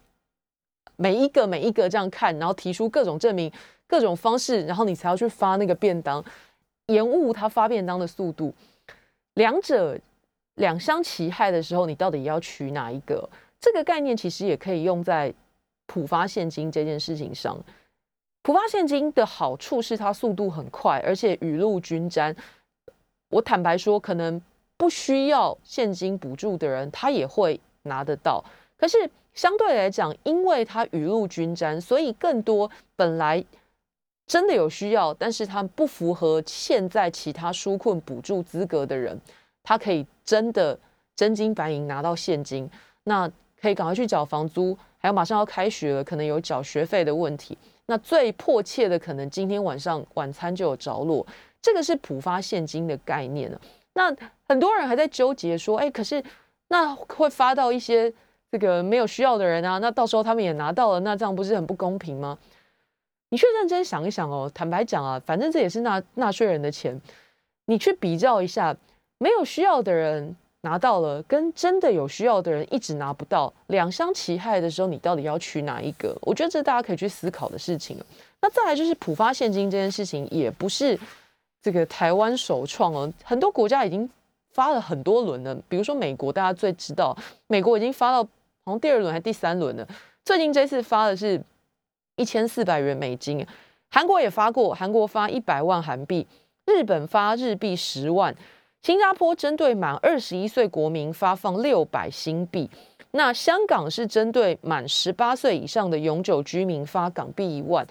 [0.96, 3.50] 每一个每一个这样看，然后提出各种证明、
[3.86, 6.22] 各种方式，然后你才要去发那个便当，
[6.88, 8.52] 延误他发便当的速度。
[9.32, 9.98] 两者
[10.56, 13.26] 两相其害的时候，你到底要取哪一个？
[13.58, 15.32] 这个概念其实也可以用在
[15.86, 17.58] 普发现金这件事情上。
[18.42, 22.36] 普发现金的好处是它速度很快，而且雨露均沾。
[23.30, 24.38] 我坦白说，可能。
[24.78, 28.42] 不需要现金补助的人，他也会拿得到。
[28.78, 28.96] 可是
[29.34, 33.44] 相对来讲，因为他雨露均沾，所以更多本来
[34.26, 39.20] 真的有需要，但是他不符合现在其他纾困补助资格的人，
[39.62, 40.78] 他可以真的
[41.16, 42.70] 真金白银拿到现金，
[43.04, 47.58] 那可以赶快去缴房租，还有马上要开学了，可能有缴学费的问题。
[47.86, 51.26] 那最迫切的，可能今天晚上晚餐就有着落。
[51.60, 53.60] 这个是普发现金的概念呢。
[53.94, 54.14] 那
[54.48, 56.22] 很多人还在纠结说，哎，可是
[56.68, 58.12] 那会发到一些
[58.50, 62.38] 这个没有需要的人啊，那到时候他们也拿到了，那这样不是很不公平吗？
[63.30, 66.98] 你去认真想一想哦，坦白讲啊，反正这也是纳纳税人的钱，
[67.66, 68.74] 你去比较一下，
[69.18, 76.16] 没有需要的人拿到了，跟真的有需要的人一直拿不到，两相其害的时候，你到底要取哪一个？
[76.22, 77.98] 我觉得这大家可以去思考的事情。
[78.40, 80.98] 那再来就是普发现金这件事情，也不是。
[81.60, 84.08] 这个台湾首创哦，很多国家已经
[84.52, 85.54] 发了很多轮了。
[85.68, 88.22] 比如说美国，大家最知道，美国已经发到
[88.64, 89.86] 好像第二轮还是第三轮了。
[90.24, 91.40] 最近这次发的是
[92.16, 93.46] 一千四百元美金，
[93.90, 96.26] 韩国也发过，韩国发一百万韩币，
[96.66, 98.34] 日本发日币十万，
[98.82, 102.68] 新加坡针对满二十一岁国民发放六百新币，
[103.12, 107.86] 那香港是针对满十八岁以上的永久居民发港币一万。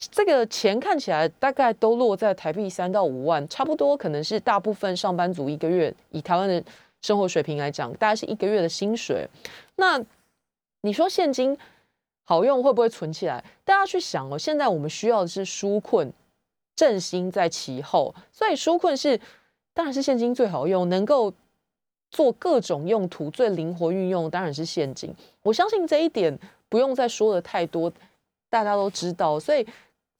[0.00, 6.62] 这个钱看起来大概都落在台币三到五万，差不多可能是大部分上班族一个月以台湾的
[7.02, 9.28] 生活水平来讲，大概是一个月的薪水。
[9.76, 10.02] 那
[10.80, 11.56] 你说现金
[12.24, 13.44] 好用会不会存起来？
[13.62, 16.10] 大家去想哦，现在我们需要的是纾困，
[16.74, 19.20] 振兴在其后，所以纾困是
[19.74, 21.30] 当然是现金最好用，能够
[22.10, 25.14] 做各种用途最灵活运用，当然是现金。
[25.42, 26.38] 我相信这一点
[26.70, 27.92] 不用再说的太多，
[28.48, 29.66] 大家都知道，所以。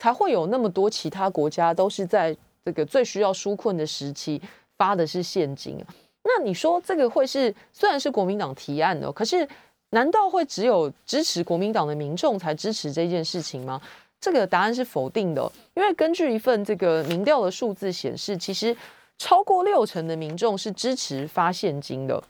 [0.00, 2.34] 才会有那么多其他国家都是在
[2.64, 4.40] 这个最需要纾困的时期
[4.78, 5.78] 发的是现金？
[6.22, 9.46] 那你说这个会是虽然是国民党提案的，可是
[9.90, 13.80] 难道会只有支持国民党的民众才支持这件事情吗？
[14.20, 18.76] 这个答案是否定的，因为根据一份这个民调的数字显示，其实
[19.18, 22.22] 超过六成的民众是支持发现金的，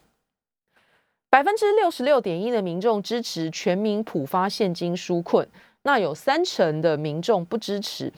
[1.29, 5.47] 百分之六十六点一的民众支持全民普发现金纾困。
[5.83, 8.13] 那有三成的民众不支持，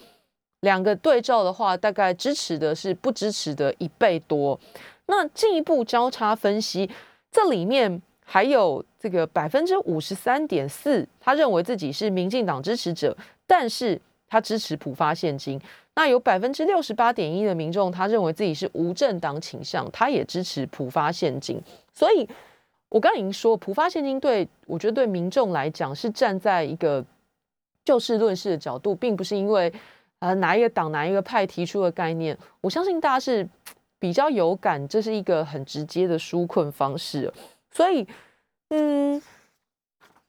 [0.61, 4.59] 两个对照的话，大概支持的是不支持的一倍多。
[5.07, 6.90] 那进一步交叉分析，
[7.31, 15.61] 这里面还有这个百分之五十三点四，他认为自己是民进党支持者，但是他支持普发现金。
[15.94, 21.61] 那有百分之六十八点一的民众，他认为自己是无政党倾向，他也支持普发现金。
[21.92, 22.29] 所以，
[22.88, 27.05] 我刚刚已经说，普发现金对我觉得对民众来讲是站在一个。
[27.84, 29.72] 就事论事的角度，并不是因为
[30.20, 33.48] 呃哪一个党哪一个派提出的概念，我相信大家是
[33.98, 37.32] 比较有感，这是一个很直接的纾困方式。
[37.70, 38.06] 所以，
[38.68, 39.20] 嗯，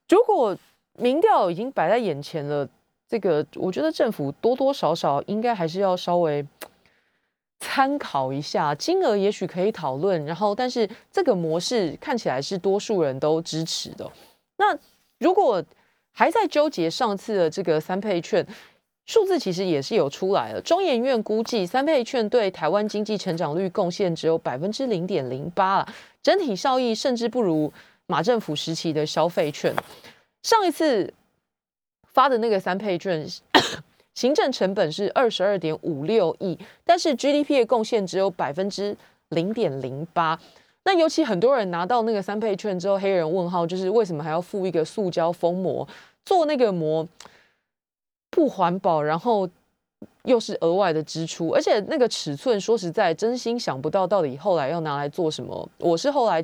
[0.10, 0.58] 如果
[0.94, 2.68] 民调已经摆在眼前了，
[3.08, 6.46] 这个我觉得政府多多少少应该还是要稍微
[7.60, 14.10] 参考一下，金额也许可以讨论，然后但是这个模式看起来是多数人都支持的。
[14.58, 14.78] 那
[15.20, 15.64] 如果
[16.14, 18.46] 还在纠结上次的这个三倍券
[19.06, 20.62] 数字，其实也是有出来了。
[20.62, 25.88] 中研院估计三倍券对台湾经济成长率贡献只有百分之零点零八了，
[26.22, 27.74] 整体效益甚至不如
[28.08, 29.76] 马政府时期的消费券。
[30.44, 31.14] 上一次
[32.14, 33.28] 发的那个三倍券。
[34.16, 38.96] 行政成本是二十二点五六亿，但是 GDP 的贡献只有百分之
[39.30, 40.40] 零点零八。
[40.86, 45.88] 那尤其很多人拿到那个三倍券之后，黑人问号就是为什么还要附一个塑胶封膜？
[46.26, 47.08] 做那个膜
[48.30, 49.50] 不环保，然后
[50.24, 55.70] 又是额外的支出，而且那个尺寸，说实在，真心想不到到底后来要拿来做什么。
[55.78, 56.44] 我是后来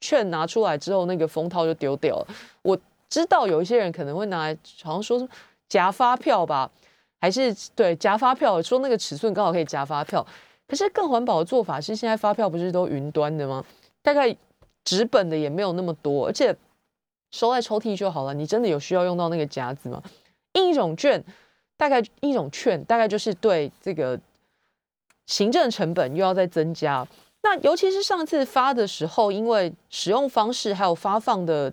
[0.00, 2.26] 券拿出来之后，那个封套就丢掉了。
[2.62, 5.28] 我知道有一些人可能会拿来，好像说
[5.68, 6.70] 夹发票吧。
[7.22, 10.26] 还是对夹发票，说那个尺寸刚好可以夹发票。
[10.66, 13.62] 可是更环保的做法是，现在发票不是都云端的吗？
[14.02, 14.36] 大概
[14.84, 16.56] 纸本的也没有那么多，而且
[17.30, 18.34] 收在抽屉就好了。
[18.34, 20.02] 你真的有需要用到那个夹子吗？
[20.54, 21.22] 印一种券，
[21.76, 24.18] 大概一种券，大概就是对这个
[25.26, 27.06] 行政成本又要再增加。
[27.42, 31.72] 那尤其是上次发的时候，因为使用方式还有发放的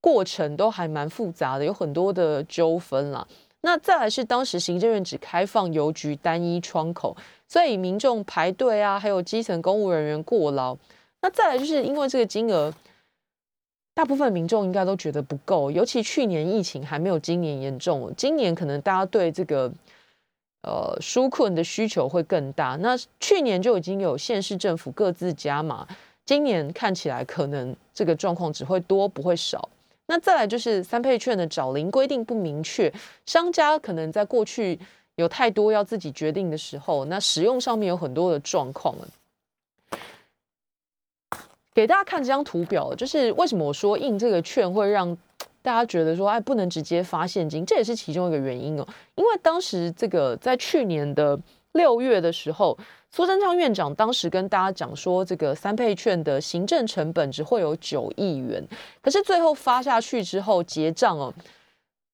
[0.00, 3.26] 过程都还蛮复杂的，有很多的纠纷啦。
[3.62, 10.76] 那再来是当时行政院只开放邮局单一窗口，所以民众排队啊，还有基层公务人员过劳。
[11.22, 12.74] 那再来就是因为这个金额，
[13.94, 19.72] 大部分民众应该都觉得不够，尤其去年疫情还没有今年严重，今年可能大家对这个
[20.62, 22.76] 呃纾困的需求会更大。
[22.80, 25.86] 那去年就已经有县市政府各自加码，
[26.26, 29.68] 今年看起来可能这个状况只会多不会少。
[30.06, 32.92] 那再来就是三配券的找零规定不明确，
[33.26, 34.78] 商家可能在过去
[35.14, 39.08] 有太多要自己决定的时候，那使用上面有很多的状况了。
[41.74, 45.16] 给大家看这张图表，就是为什么我说印这个券会让
[45.62, 48.86] 大家觉得说，哎，不能直接发现金，这也是其中一个原因哦。
[49.14, 51.38] 因为当时这个在去年的
[51.72, 52.78] 六月的时候。
[53.14, 58.66] 苏贞昌院长当时跟大家讲说，这个三倍券的行政成本只会有九亿元，
[59.02, 61.30] 可是最后发下去之后结账哦，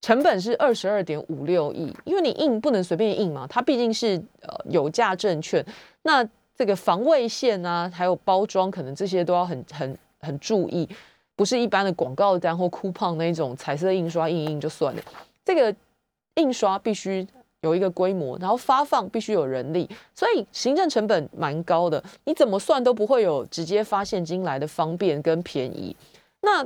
[0.00, 5.64] 成本是二十二点五六亿，因为你印不能随便印嘛，它毕竟是呃有价证券，
[6.02, 10.86] 那这个防卫线啊，还有包装，可能这些都要很很很注意，
[11.36, 15.02] 不是一般的广告单或 coupon 那种彩色印刷印印就算了，
[15.44, 15.74] 这个
[16.34, 17.26] 印刷必须。
[17.62, 22.00] 有一个规模，然后发放必须有人力，所以行政成本蛮高的。
[22.22, 25.94] 你怎么算都不会有直接发现金来的方便跟便宜。
[26.42, 26.64] 那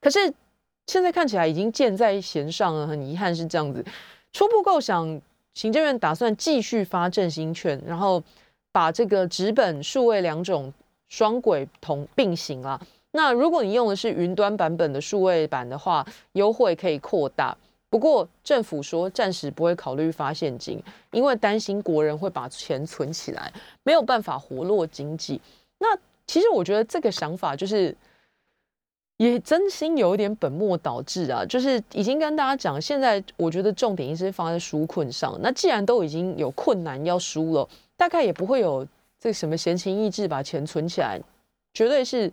[0.00, 0.18] 可是
[0.88, 3.84] 现在看起来已经箭在弦上了，很遗憾是这样子。
[4.32, 5.20] 初步构想，
[5.54, 8.20] 行政院打算继续发振兴券，然后
[8.76, 10.70] 把这个纸本数位两种
[11.08, 12.78] 双轨同并行啊。
[13.12, 17.56] 那如果你用的是云端版本的数位版的话，优惠可以扩大。
[17.88, 20.78] 不过政府说暂时不会考虑发现金，
[21.12, 23.50] 因为担心国人会把钱存起来，
[23.82, 25.40] 没有办法活络经济。
[25.78, 27.96] 那其实我觉得这个想法就是
[29.16, 31.46] 也真心有一点本末倒置啊！
[31.46, 35.34] 就是已经跟大家讲，现在我觉得重点一直放在纾困上。
[35.40, 38.86] 那既然都已经有困难要纾了，大概也不会有
[39.18, 41.20] 这什么闲情逸致把钱存起来，
[41.74, 42.32] 绝对是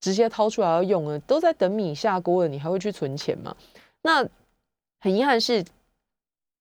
[0.00, 1.18] 直接掏出来要用了。
[1.20, 3.56] 都在等米下锅了，你还会去存钱吗？
[4.02, 4.26] 那。
[5.00, 5.62] 很遗憾是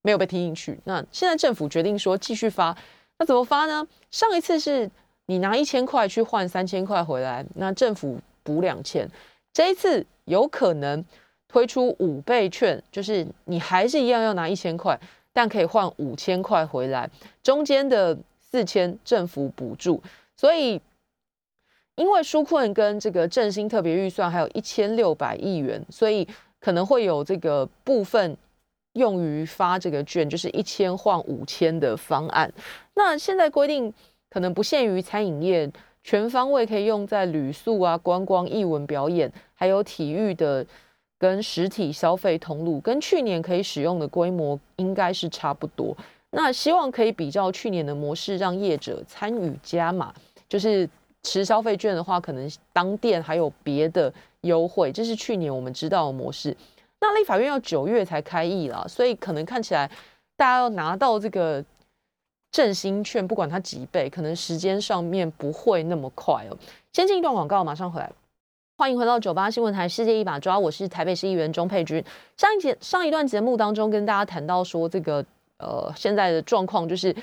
[0.02, 0.78] 没有被听进去。
[0.84, 2.78] 那现在政府决定说继续发，
[3.18, 3.88] 那怎么发呢？
[4.12, 4.92] 上一次是
[5.28, 9.10] 你拿一千块去换三千块回来，那政府补两千。
[9.54, 11.06] 这一次有可能
[11.48, 15.00] 推出五倍券，就是你还是一样要拿一千块，
[15.34, 17.10] 但可以换五千块回来，
[17.42, 20.02] 中间的四千政府补助。
[20.38, 20.80] 所以
[21.96, 26.26] 因为纾困跟这个振兴特别预算还有一千六百亿元，所以。
[26.64, 28.38] 可能会有这个部分
[28.94, 32.50] 用于发这个券，就是一千换五千的方案。
[32.94, 33.94] 那现在规定
[34.30, 35.70] 可能不限于餐饮业，
[36.04, 40.66] 全方位可以用在旅宿啊、观光、艺文表演，还有体育的
[41.24, 45.96] 跟实体消费通路，跟去年可以使用的规模应该是差不多。
[46.32, 50.14] 那希望可以比较去年的模式，让业者参与加码，
[50.50, 50.90] 就是
[51.24, 54.14] 持消费券的话，可能当店还有别的。
[54.44, 56.54] 优惠，这是去年我们知道的模式。
[57.00, 59.90] 那立法院要九月才开议了，所以可能看起来
[60.36, 61.64] 大家要拿到这个
[62.52, 66.58] 振兴券，不管它几倍，可能时间上面不会那么快哦。
[66.92, 68.12] 先进一段广告，马上回来。
[68.84, 72.04] 欢迎回到九八新闻台《世界一把抓》，我是台北市议员钟佩君。
[72.36, 75.26] 上一节上一段节目当中跟大家谈到说，这个
[75.58, 77.16] 呃现在的状况就是。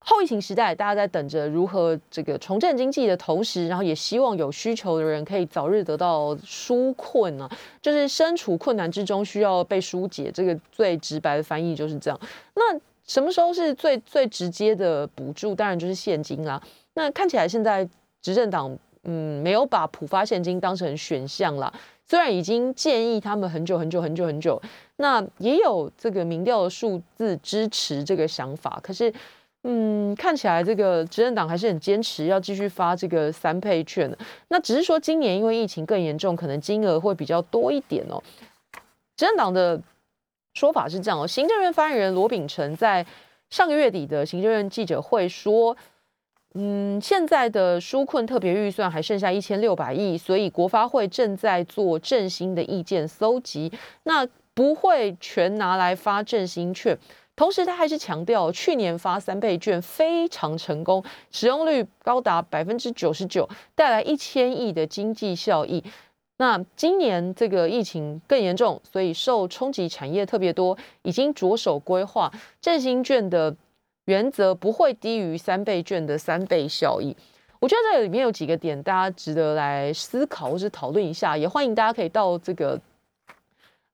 [0.00, 10.30] 后疫情时代，大家在等着如何这个重振经济的同时，然后也希望有需求的人可以早日得到纾困啊，就是身处困难之中需要被疏解。
[10.30, 12.20] 这个最直白的翻译就是这样。
[12.52, 15.54] 那什么时候是最最直接的补助？
[15.54, 16.62] 当然就是现金啦。
[16.92, 17.88] 那看起来现在
[18.20, 21.72] 执政党嗯没有把普发现金当成选项啦。
[22.04, 24.60] 虽然已经建议他们很久很久很久很久，
[24.96, 29.12] 那也有这个民调的数字支持这个想法，可是。
[29.66, 34.14] 嗯，看起来这个执政党还是很坚持要继续发这个三倍券
[34.48, 38.22] 那只是说今年因为疫情更严重，可能金额会比较多一点哦。
[39.16, 39.80] 执政党的
[40.52, 43.06] 说法是这样哦，行政院发言人罗秉成在
[43.48, 45.74] 上个月底的行政院记者会说，
[46.56, 53.72] 嗯，现在的纾困特别预算还剩下一千六百亿，所以国发会正在做振兴的意见搜集，
[54.04, 54.24] 那
[54.54, 56.96] 不会全拿来发振兴券。
[57.34, 61.02] 同时，他还是强调，去年发三倍券非常成功，
[61.32, 65.82] 使用率高达百分之九十九，带来一千亿的经济效益。
[66.36, 73.56] 那今年这个疫情更严重，所以受冲击产业特别多，已经着手规划振兴券的
[74.06, 77.16] 原则不会低于三倍券的三倍效益。
[77.60, 82.80] 我觉得这里面有几个点，大家值得来思考或是讨论一下，也欢迎大家可以到这个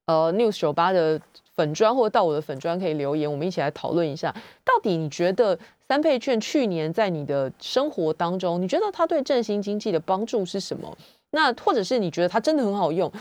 [0.07, 1.21] 呃 News 九八的。
[1.57, 4.35] 粉砖或者到我的粉砖可以留言，我们一起来讨论一下，
[4.65, 10.97] 到底你觉得三倍券去年在你的生活当中，你觉得它对振兴经济的帮助是什么？
[11.33, 13.13] 那或者是你觉得它真的很好用，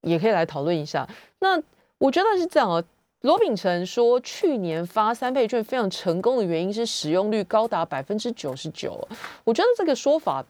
[0.00, 1.08] 也可以来讨论一下。
[1.38, 1.62] 那
[1.98, 2.82] 我觉得是这样啊，
[3.22, 9.06] 罗秉成说去年发三倍券非常成功的原因是使用率高达百分之九十九。
[9.44, 10.44] 我觉得这个说法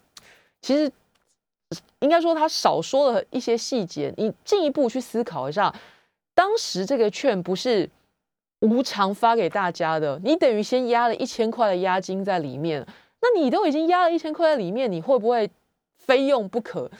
[0.60, 0.90] 其实
[2.00, 5.74] 应该说他少说了一些细节，你进一步去思考一下。
[6.34, 7.88] 当时这个券不是
[8.60, 12.86] 无偿发给大家的，你等于先压了一千块的押金在里面。
[13.20, 15.50] 那你都已经压了一千块在里面，你会不会
[15.96, 16.90] 非用不可？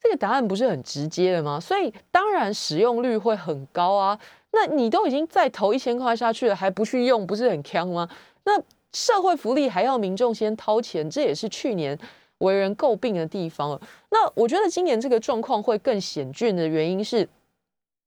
[0.00, 1.58] 这个答案不是很直接的吗？
[1.60, 4.18] 所以当然使用率会很高啊。
[4.52, 8.08] 那你都已经再投一千块下去了，还不去用，不是很坑吗？
[8.44, 8.60] 那
[8.92, 11.98] 社会福利还要民众先掏钱，这也是去年
[12.38, 13.80] 为人诟病的地方。
[14.10, 17.28] 那我觉得今年这个状况会更险峻的原因是。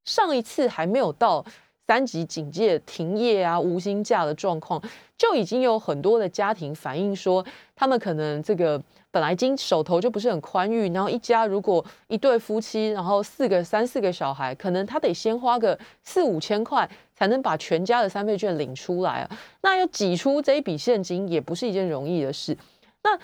[0.03, 1.45] 上一次还没有到
[1.91, 4.81] 三级警戒、停业啊、无薪假的状况，
[5.17, 8.81] 就已经有很多的家庭反映说，他们可能这个
[9.11, 19.29] 本来经手头就不是很宽裕，然后一家如果一对夫妻，然后四个、三四个小孩，可能他得先花个四五千块，才能把全家的三倍券领出来啊。
[19.59, 22.57] 那要挤出这一笔现金，也不是一件容易的事。
[23.03, 23.19] 那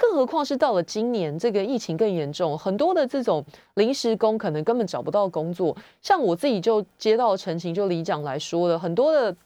[0.00, 3.44] 更何况是到了今年，这个疫情更严重，很多的这种
[3.74, 5.76] 临时工可能根本找不到工作。
[6.00, 9.36] 像我自己就接到陈情，就里长来说了，很多的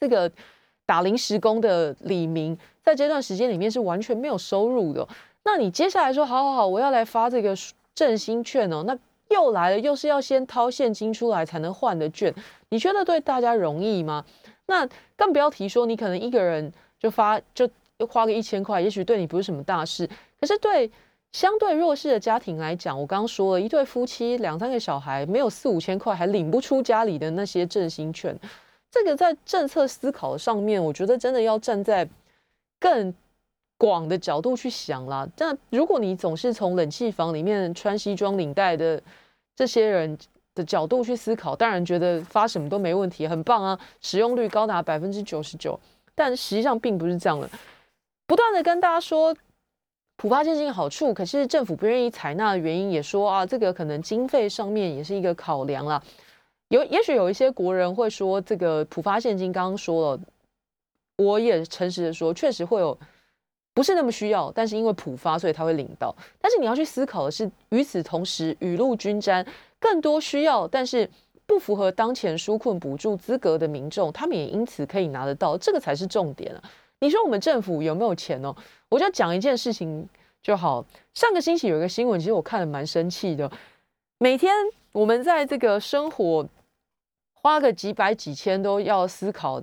[0.00, 0.30] 这个
[0.86, 5.06] 打临时工的李明，在这段时间里面是完全没有收入的。
[5.42, 7.54] 那你接下来说，好好好，我要来发这个
[7.94, 12.34] 振兴券哦，那又来了，又是要先掏现金出来才能换的券，
[12.70, 14.24] 你觉得对大家容易吗？
[14.64, 17.68] 那更不要提说，你可能一个人就发就。
[17.98, 20.08] 又花个一千块，也许对你不是什么大事，
[20.40, 20.90] 可是对
[21.32, 28.36] 相对弱势的家庭来讲，我刚刚说了一对夫妻两三个小孩，没有四五千块还领不出家里的那些振兴券，
[28.90, 32.08] 这个在政策思考上面，我觉得真的要站在
[32.78, 33.12] 更
[33.76, 35.28] 广的角度去想啦。
[35.36, 39.02] 但如果你总是从冷气房里面穿西装领带的
[39.56, 40.16] 这些人
[40.54, 45.78] 的角度去思考，当然觉得发什么都没问题，很棒啊，使用率高达百分之九十九，
[46.14, 47.50] 但实际上并不是这样的。
[48.26, 49.34] 不断的跟大家说
[50.16, 56.02] 普发现金好处，可是政府不愿意采纳的原因，也说啊，这个可能经费上面也是一个考量啦。
[56.68, 60.20] 有也许有一些国人会说，这个普发现金刚刚说了，
[61.16, 62.96] 我也诚实的说，确实会有
[63.74, 66.14] 不是那么需要，但是因为普发，所以他会领到。
[66.40, 69.44] 但是你要去思考的是，与此同时，雨露均沾，
[69.78, 71.08] 更多需要但是
[71.44, 76.62] 不符合当前纾困补助资格的民众，他们也因此可以拿得到，这个才是重点啊。
[77.04, 78.56] 你说我们政府有没有钱哦？
[78.88, 80.08] 我就讲一件事情
[80.42, 80.82] 就好。
[81.12, 83.50] 上个星期有一个新闻，其实我看了蛮生气的。
[84.16, 84.54] 每天
[84.90, 86.48] 我们在这个生活
[87.34, 89.62] 花个几百几千都要思考，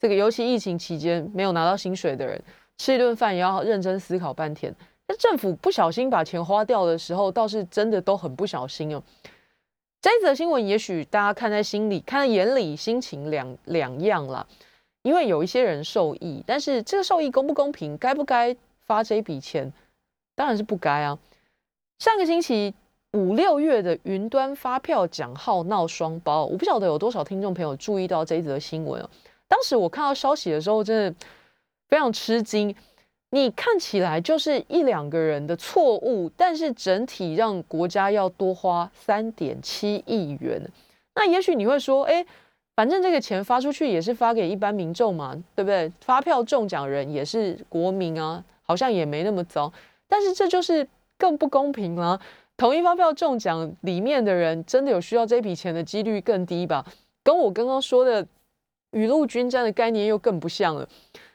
[0.00, 2.42] 这个尤其疫情期间没有拿到薪水的人，
[2.78, 4.74] 吃一顿饭也要认真思考半天。
[5.06, 9.00] 那政府不小心把钱花掉的时候，倒是真的都很不小心哦。
[10.00, 14.44] 这一则新闻也许大家看在心里、看在眼里，心情两两样了。
[15.06, 19.72] 因为有一些人受益，但是这个受益公不公平，该不该发这笔钱？
[20.34, 21.16] 当然是不该啊！
[22.00, 22.74] 上个星期
[23.12, 29.08] 五六月的云端发票奖号闹双包，我不晓得有多少听众朋友注意到这一则新闻
[29.46, 31.14] 当时我看到消息的时候，真的
[31.88, 32.74] 非常吃惊。
[33.30, 40.60] 你看起来就是一两个人的错误，但是整体让国家要多花三点七亿元。
[41.14, 42.26] 那也许你会说，哎，
[42.76, 45.90] 反正这个钱发出去也是发给一般民众嘛，对不对？
[46.02, 49.72] 发票中奖人也是国民啊，好像也没那么糟。
[50.06, 52.20] 但是这就是更不公平了。
[52.58, 56.84] 统一发票中奖里面的人，真的有需要这笔钱的几率更低吧？
[57.22, 58.26] 跟我刚刚说的
[58.90, 60.86] 雨露均沾的概念又更不像了。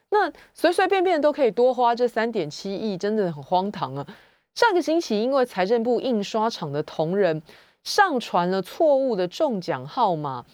[0.10, 4.06] 那随随便便都可以多花这三点七亿，真的很荒唐啊！
[4.54, 7.42] 上个星期，因为财政部印刷厂的同仁
[7.84, 10.46] 上传了错误的中奖号码，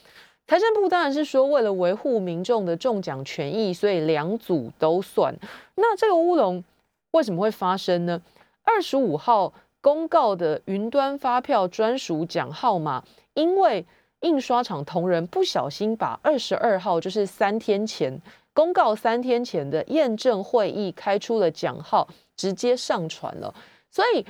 [0.48, 5.36] 财政部当然是说为了维护民众的中奖权益，所以两组都算。
[5.76, 6.64] 那这个乌龙
[7.12, 8.22] 为什么会发生呢？
[8.64, 13.86] 二十五号公告的云端发票专属奖号码，因为
[14.22, 18.22] 印刷厂同仁不小心把二十二号，就是三天前。
[18.54, 23.54] 公告三天前的验证会议开出了奖号，直接上传了。
[23.92, 24.26] 所以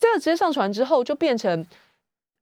[0.00, 1.64] 这个直接上传之后，就变成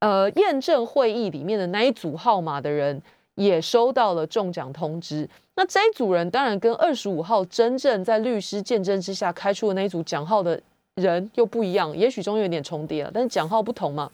[0.02, 3.00] 呃验证会议里面的那一组号码的人
[3.36, 5.28] 也收到了中奖通知。
[5.54, 10.60] 那这一组人当然跟二十五号真正在律师见证之下开出的那一组奖号的
[10.96, 14.10] 人又不一样，也许中间有点重叠了，但是奖号不同嘛，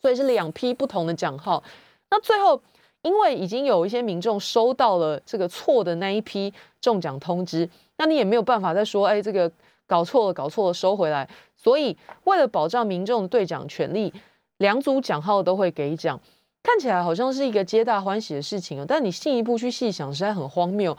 [0.00, 1.62] 所以是两批不同的奖号。
[2.10, 2.62] 那最后。
[3.02, 6.52] 因为已经有一些民众收到了这个错的那一批
[6.82, 9.50] 中奖通知，那你也没有办法再说，哎，这个
[9.86, 11.26] 搞错了，搞错了，收回来。
[11.56, 14.12] 所以为了保障民众的兑奖权利，
[14.60, 16.18] 两组奖号都会给奖，
[16.62, 18.84] 看起来好像是一个皆大欢喜的事情啊。
[18.88, 20.96] 但你进一步去细想，实在很荒谬。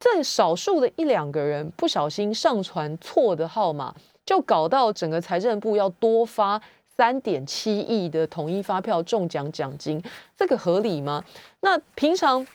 [0.00, 3.94] 这少数的一两个人不小心上传错的号码，
[4.26, 6.60] 就搞到整个财政部要多发。
[6.96, 10.00] 三点七亿的统一发票中奖奖金，
[10.36, 11.24] 这个合理吗？
[11.62, 12.46] 那平常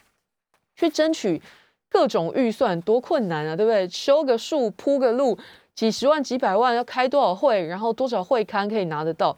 [0.78, 1.42] 去争取
[1.90, 3.86] 各种预算多困难啊，对不对？
[3.90, 5.38] 修个树铺个路，
[5.76, 9.36] 几十万几百万要开多少会，然后多少会刊可以拿得到？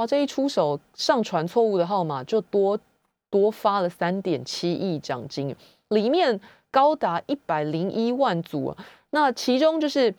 [0.00, 2.80] 哇，这一出手上传错误的号码，就多
[3.28, 5.54] 多发了三点七亿奖金，
[5.88, 6.40] 里面
[6.70, 8.76] 高达一百零一万组啊，
[9.10, 10.14] 那其中就是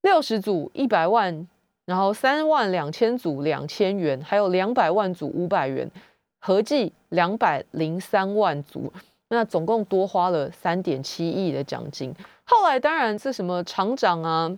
[0.00, 1.46] 六十组一百万。
[1.84, 5.90] 然后三万两千组两千元，还有两百万组五百元，
[6.38, 8.90] 合计两百零三万组，
[9.28, 12.14] 那总共多花了三点七亿的奖金。
[12.44, 14.56] 后来当然是什么厂长啊，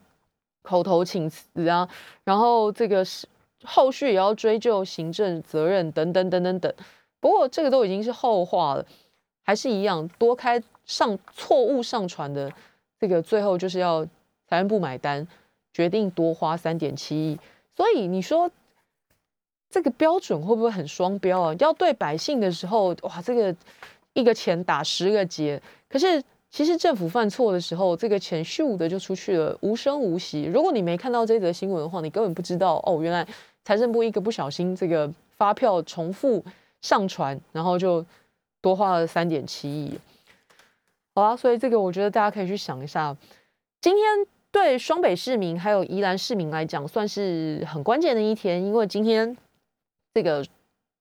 [0.63, 1.89] 口头请辞啊，
[2.25, 3.27] 然后这个是
[3.65, 6.73] 后续也要追究行政责任等等等等等。
[7.21, 8.87] 不过这个都已经是后话了，
[9.43, 12.53] 还是一样多开上错误上传的
[13.01, 14.05] 这个，最后就是要
[14.49, 15.27] 财政部买单。
[15.77, 17.37] 决定多花三点七亿，
[17.75, 18.49] 所以你说
[19.69, 21.55] 这个标准会不会很双标啊？
[21.59, 23.53] 要对百姓的时候，哇，这个
[24.13, 25.61] 一个钱打十个结。
[25.89, 30.45] 可是其实政府犯错的时候，这个钱咻的就出去了，无声无息。
[30.45, 33.27] 如果你没看到这则新闻的话，你根本不知道哦，原来
[33.65, 36.45] 财政部一个不小心，这个发票重复
[36.81, 38.05] 上传，然后就
[38.61, 39.99] 多花了三点七亿。
[41.15, 43.17] 好啊，所以这个我觉得大家可以去想一下，
[43.81, 44.05] 今天。
[44.55, 49.37] 对双北市民还有宜兰市民来讲，算是很关键的一天，因为今天
[50.15, 50.47] 这个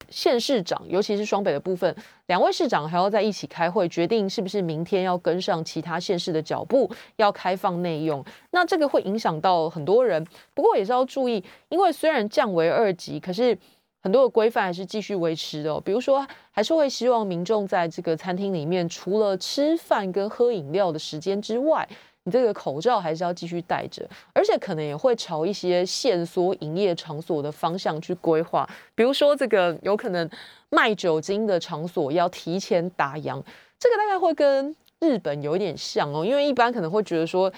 [0.10, 1.96] 县市长，尤其是双北的部分，
[2.28, 8.24] 两位市长还要在一起开会，决定是不是明天要跟上其他县市的脚步，要开放内用。
[8.52, 13.58] 那这个会影响到很多人，不过也是要注意，因为虽然降为二级，可是
[14.02, 15.80] 很多的规范还是继续维持的。
[15.82, 21.88] 比如说，还是会希望民众在这个餐厅里面，除了吃饭跟喝饮料的时间之外，
[22.26, 28.66] 你这个口罩还是要继续戴着，而且可能也会朝一些限缩营业场所的方向去规划，
[28.96, 30.30] 比如说这个有可能
[30.70, 33.42] 卖酒精的场所要提前打烊，
[33.78, 37.52] 这个大概会跟日本有一点像哦，因为一般可能会觉得说，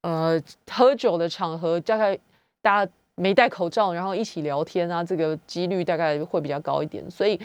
[0.00, 2.18] 呃，喝酒的场合大概
[2.60, 7.38] 大家没戴口罩，然后一起聊天啊，这个几率大概会比较高一点，所以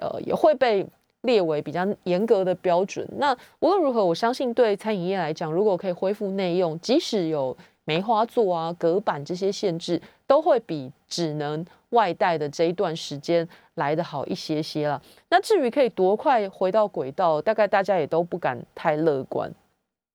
[0.00, 0.86] 呃也会被。
[1.26, 3.06] 列为比较严格的标准。
[3.18, 7.54] 那无论如何，我相信对餐饮业来讲，如果可以恢复内用，即使有
[7.84, 15.00] 梅花座啊、隔板这些限制，都会比只能外带的这一段时间来得好一些些了。
[15.28, 19.52] 那至于可以多快回到轨道，大概大家也都不敢太乐观。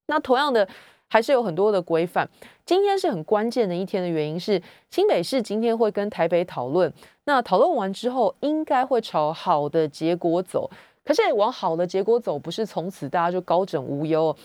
[0.08, 0.68] 那同样的，
[1.08, 2.28] 还是有很多的规范。
[2.66, 6.92] 今天是很关键的一天的原因是，新北市今天会跟台北讨论。
[7.24, 10.70] 那讨论完之后，应该会朝好的结果走。
[11.04, 14.36] 可是往好的结果走，不是从此大家就高枕无忧。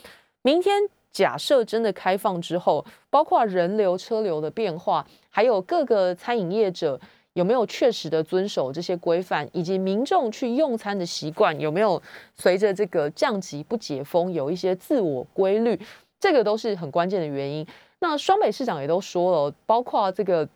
[0.43, 0.83] 明天
[1.13, 7.01] 假设真的开放之后，包括人流、车流的变化，还有各个餐饮业者
[7.35, 12.01] 有没有确实的遵守这些规范，以及民众去用餐的习惯有没有
[12.35, 15.79] 随着这个降级不解封有一些自我规律，
[16.19, 17.67] 这个都是很关键的原因。
[17.99, 20.49] 那双北市长也都说了，包括这个，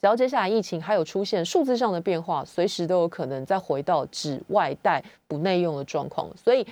[0.00, 6.66] 只要接下来疫情还有出现数字上的变化，随时都有可能再回到只外带不内用的状况，所以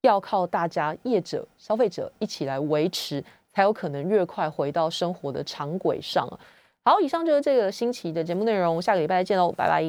[0.00, 3.22] 要靠大家业者、消费者一起来维持，
[3.52, 6.28] 才有可能越快回到生活的常轨上。
[6.84, 9.84] 好，以上就是这个星期的节目内容，下个礼拜再见喽，拜拜。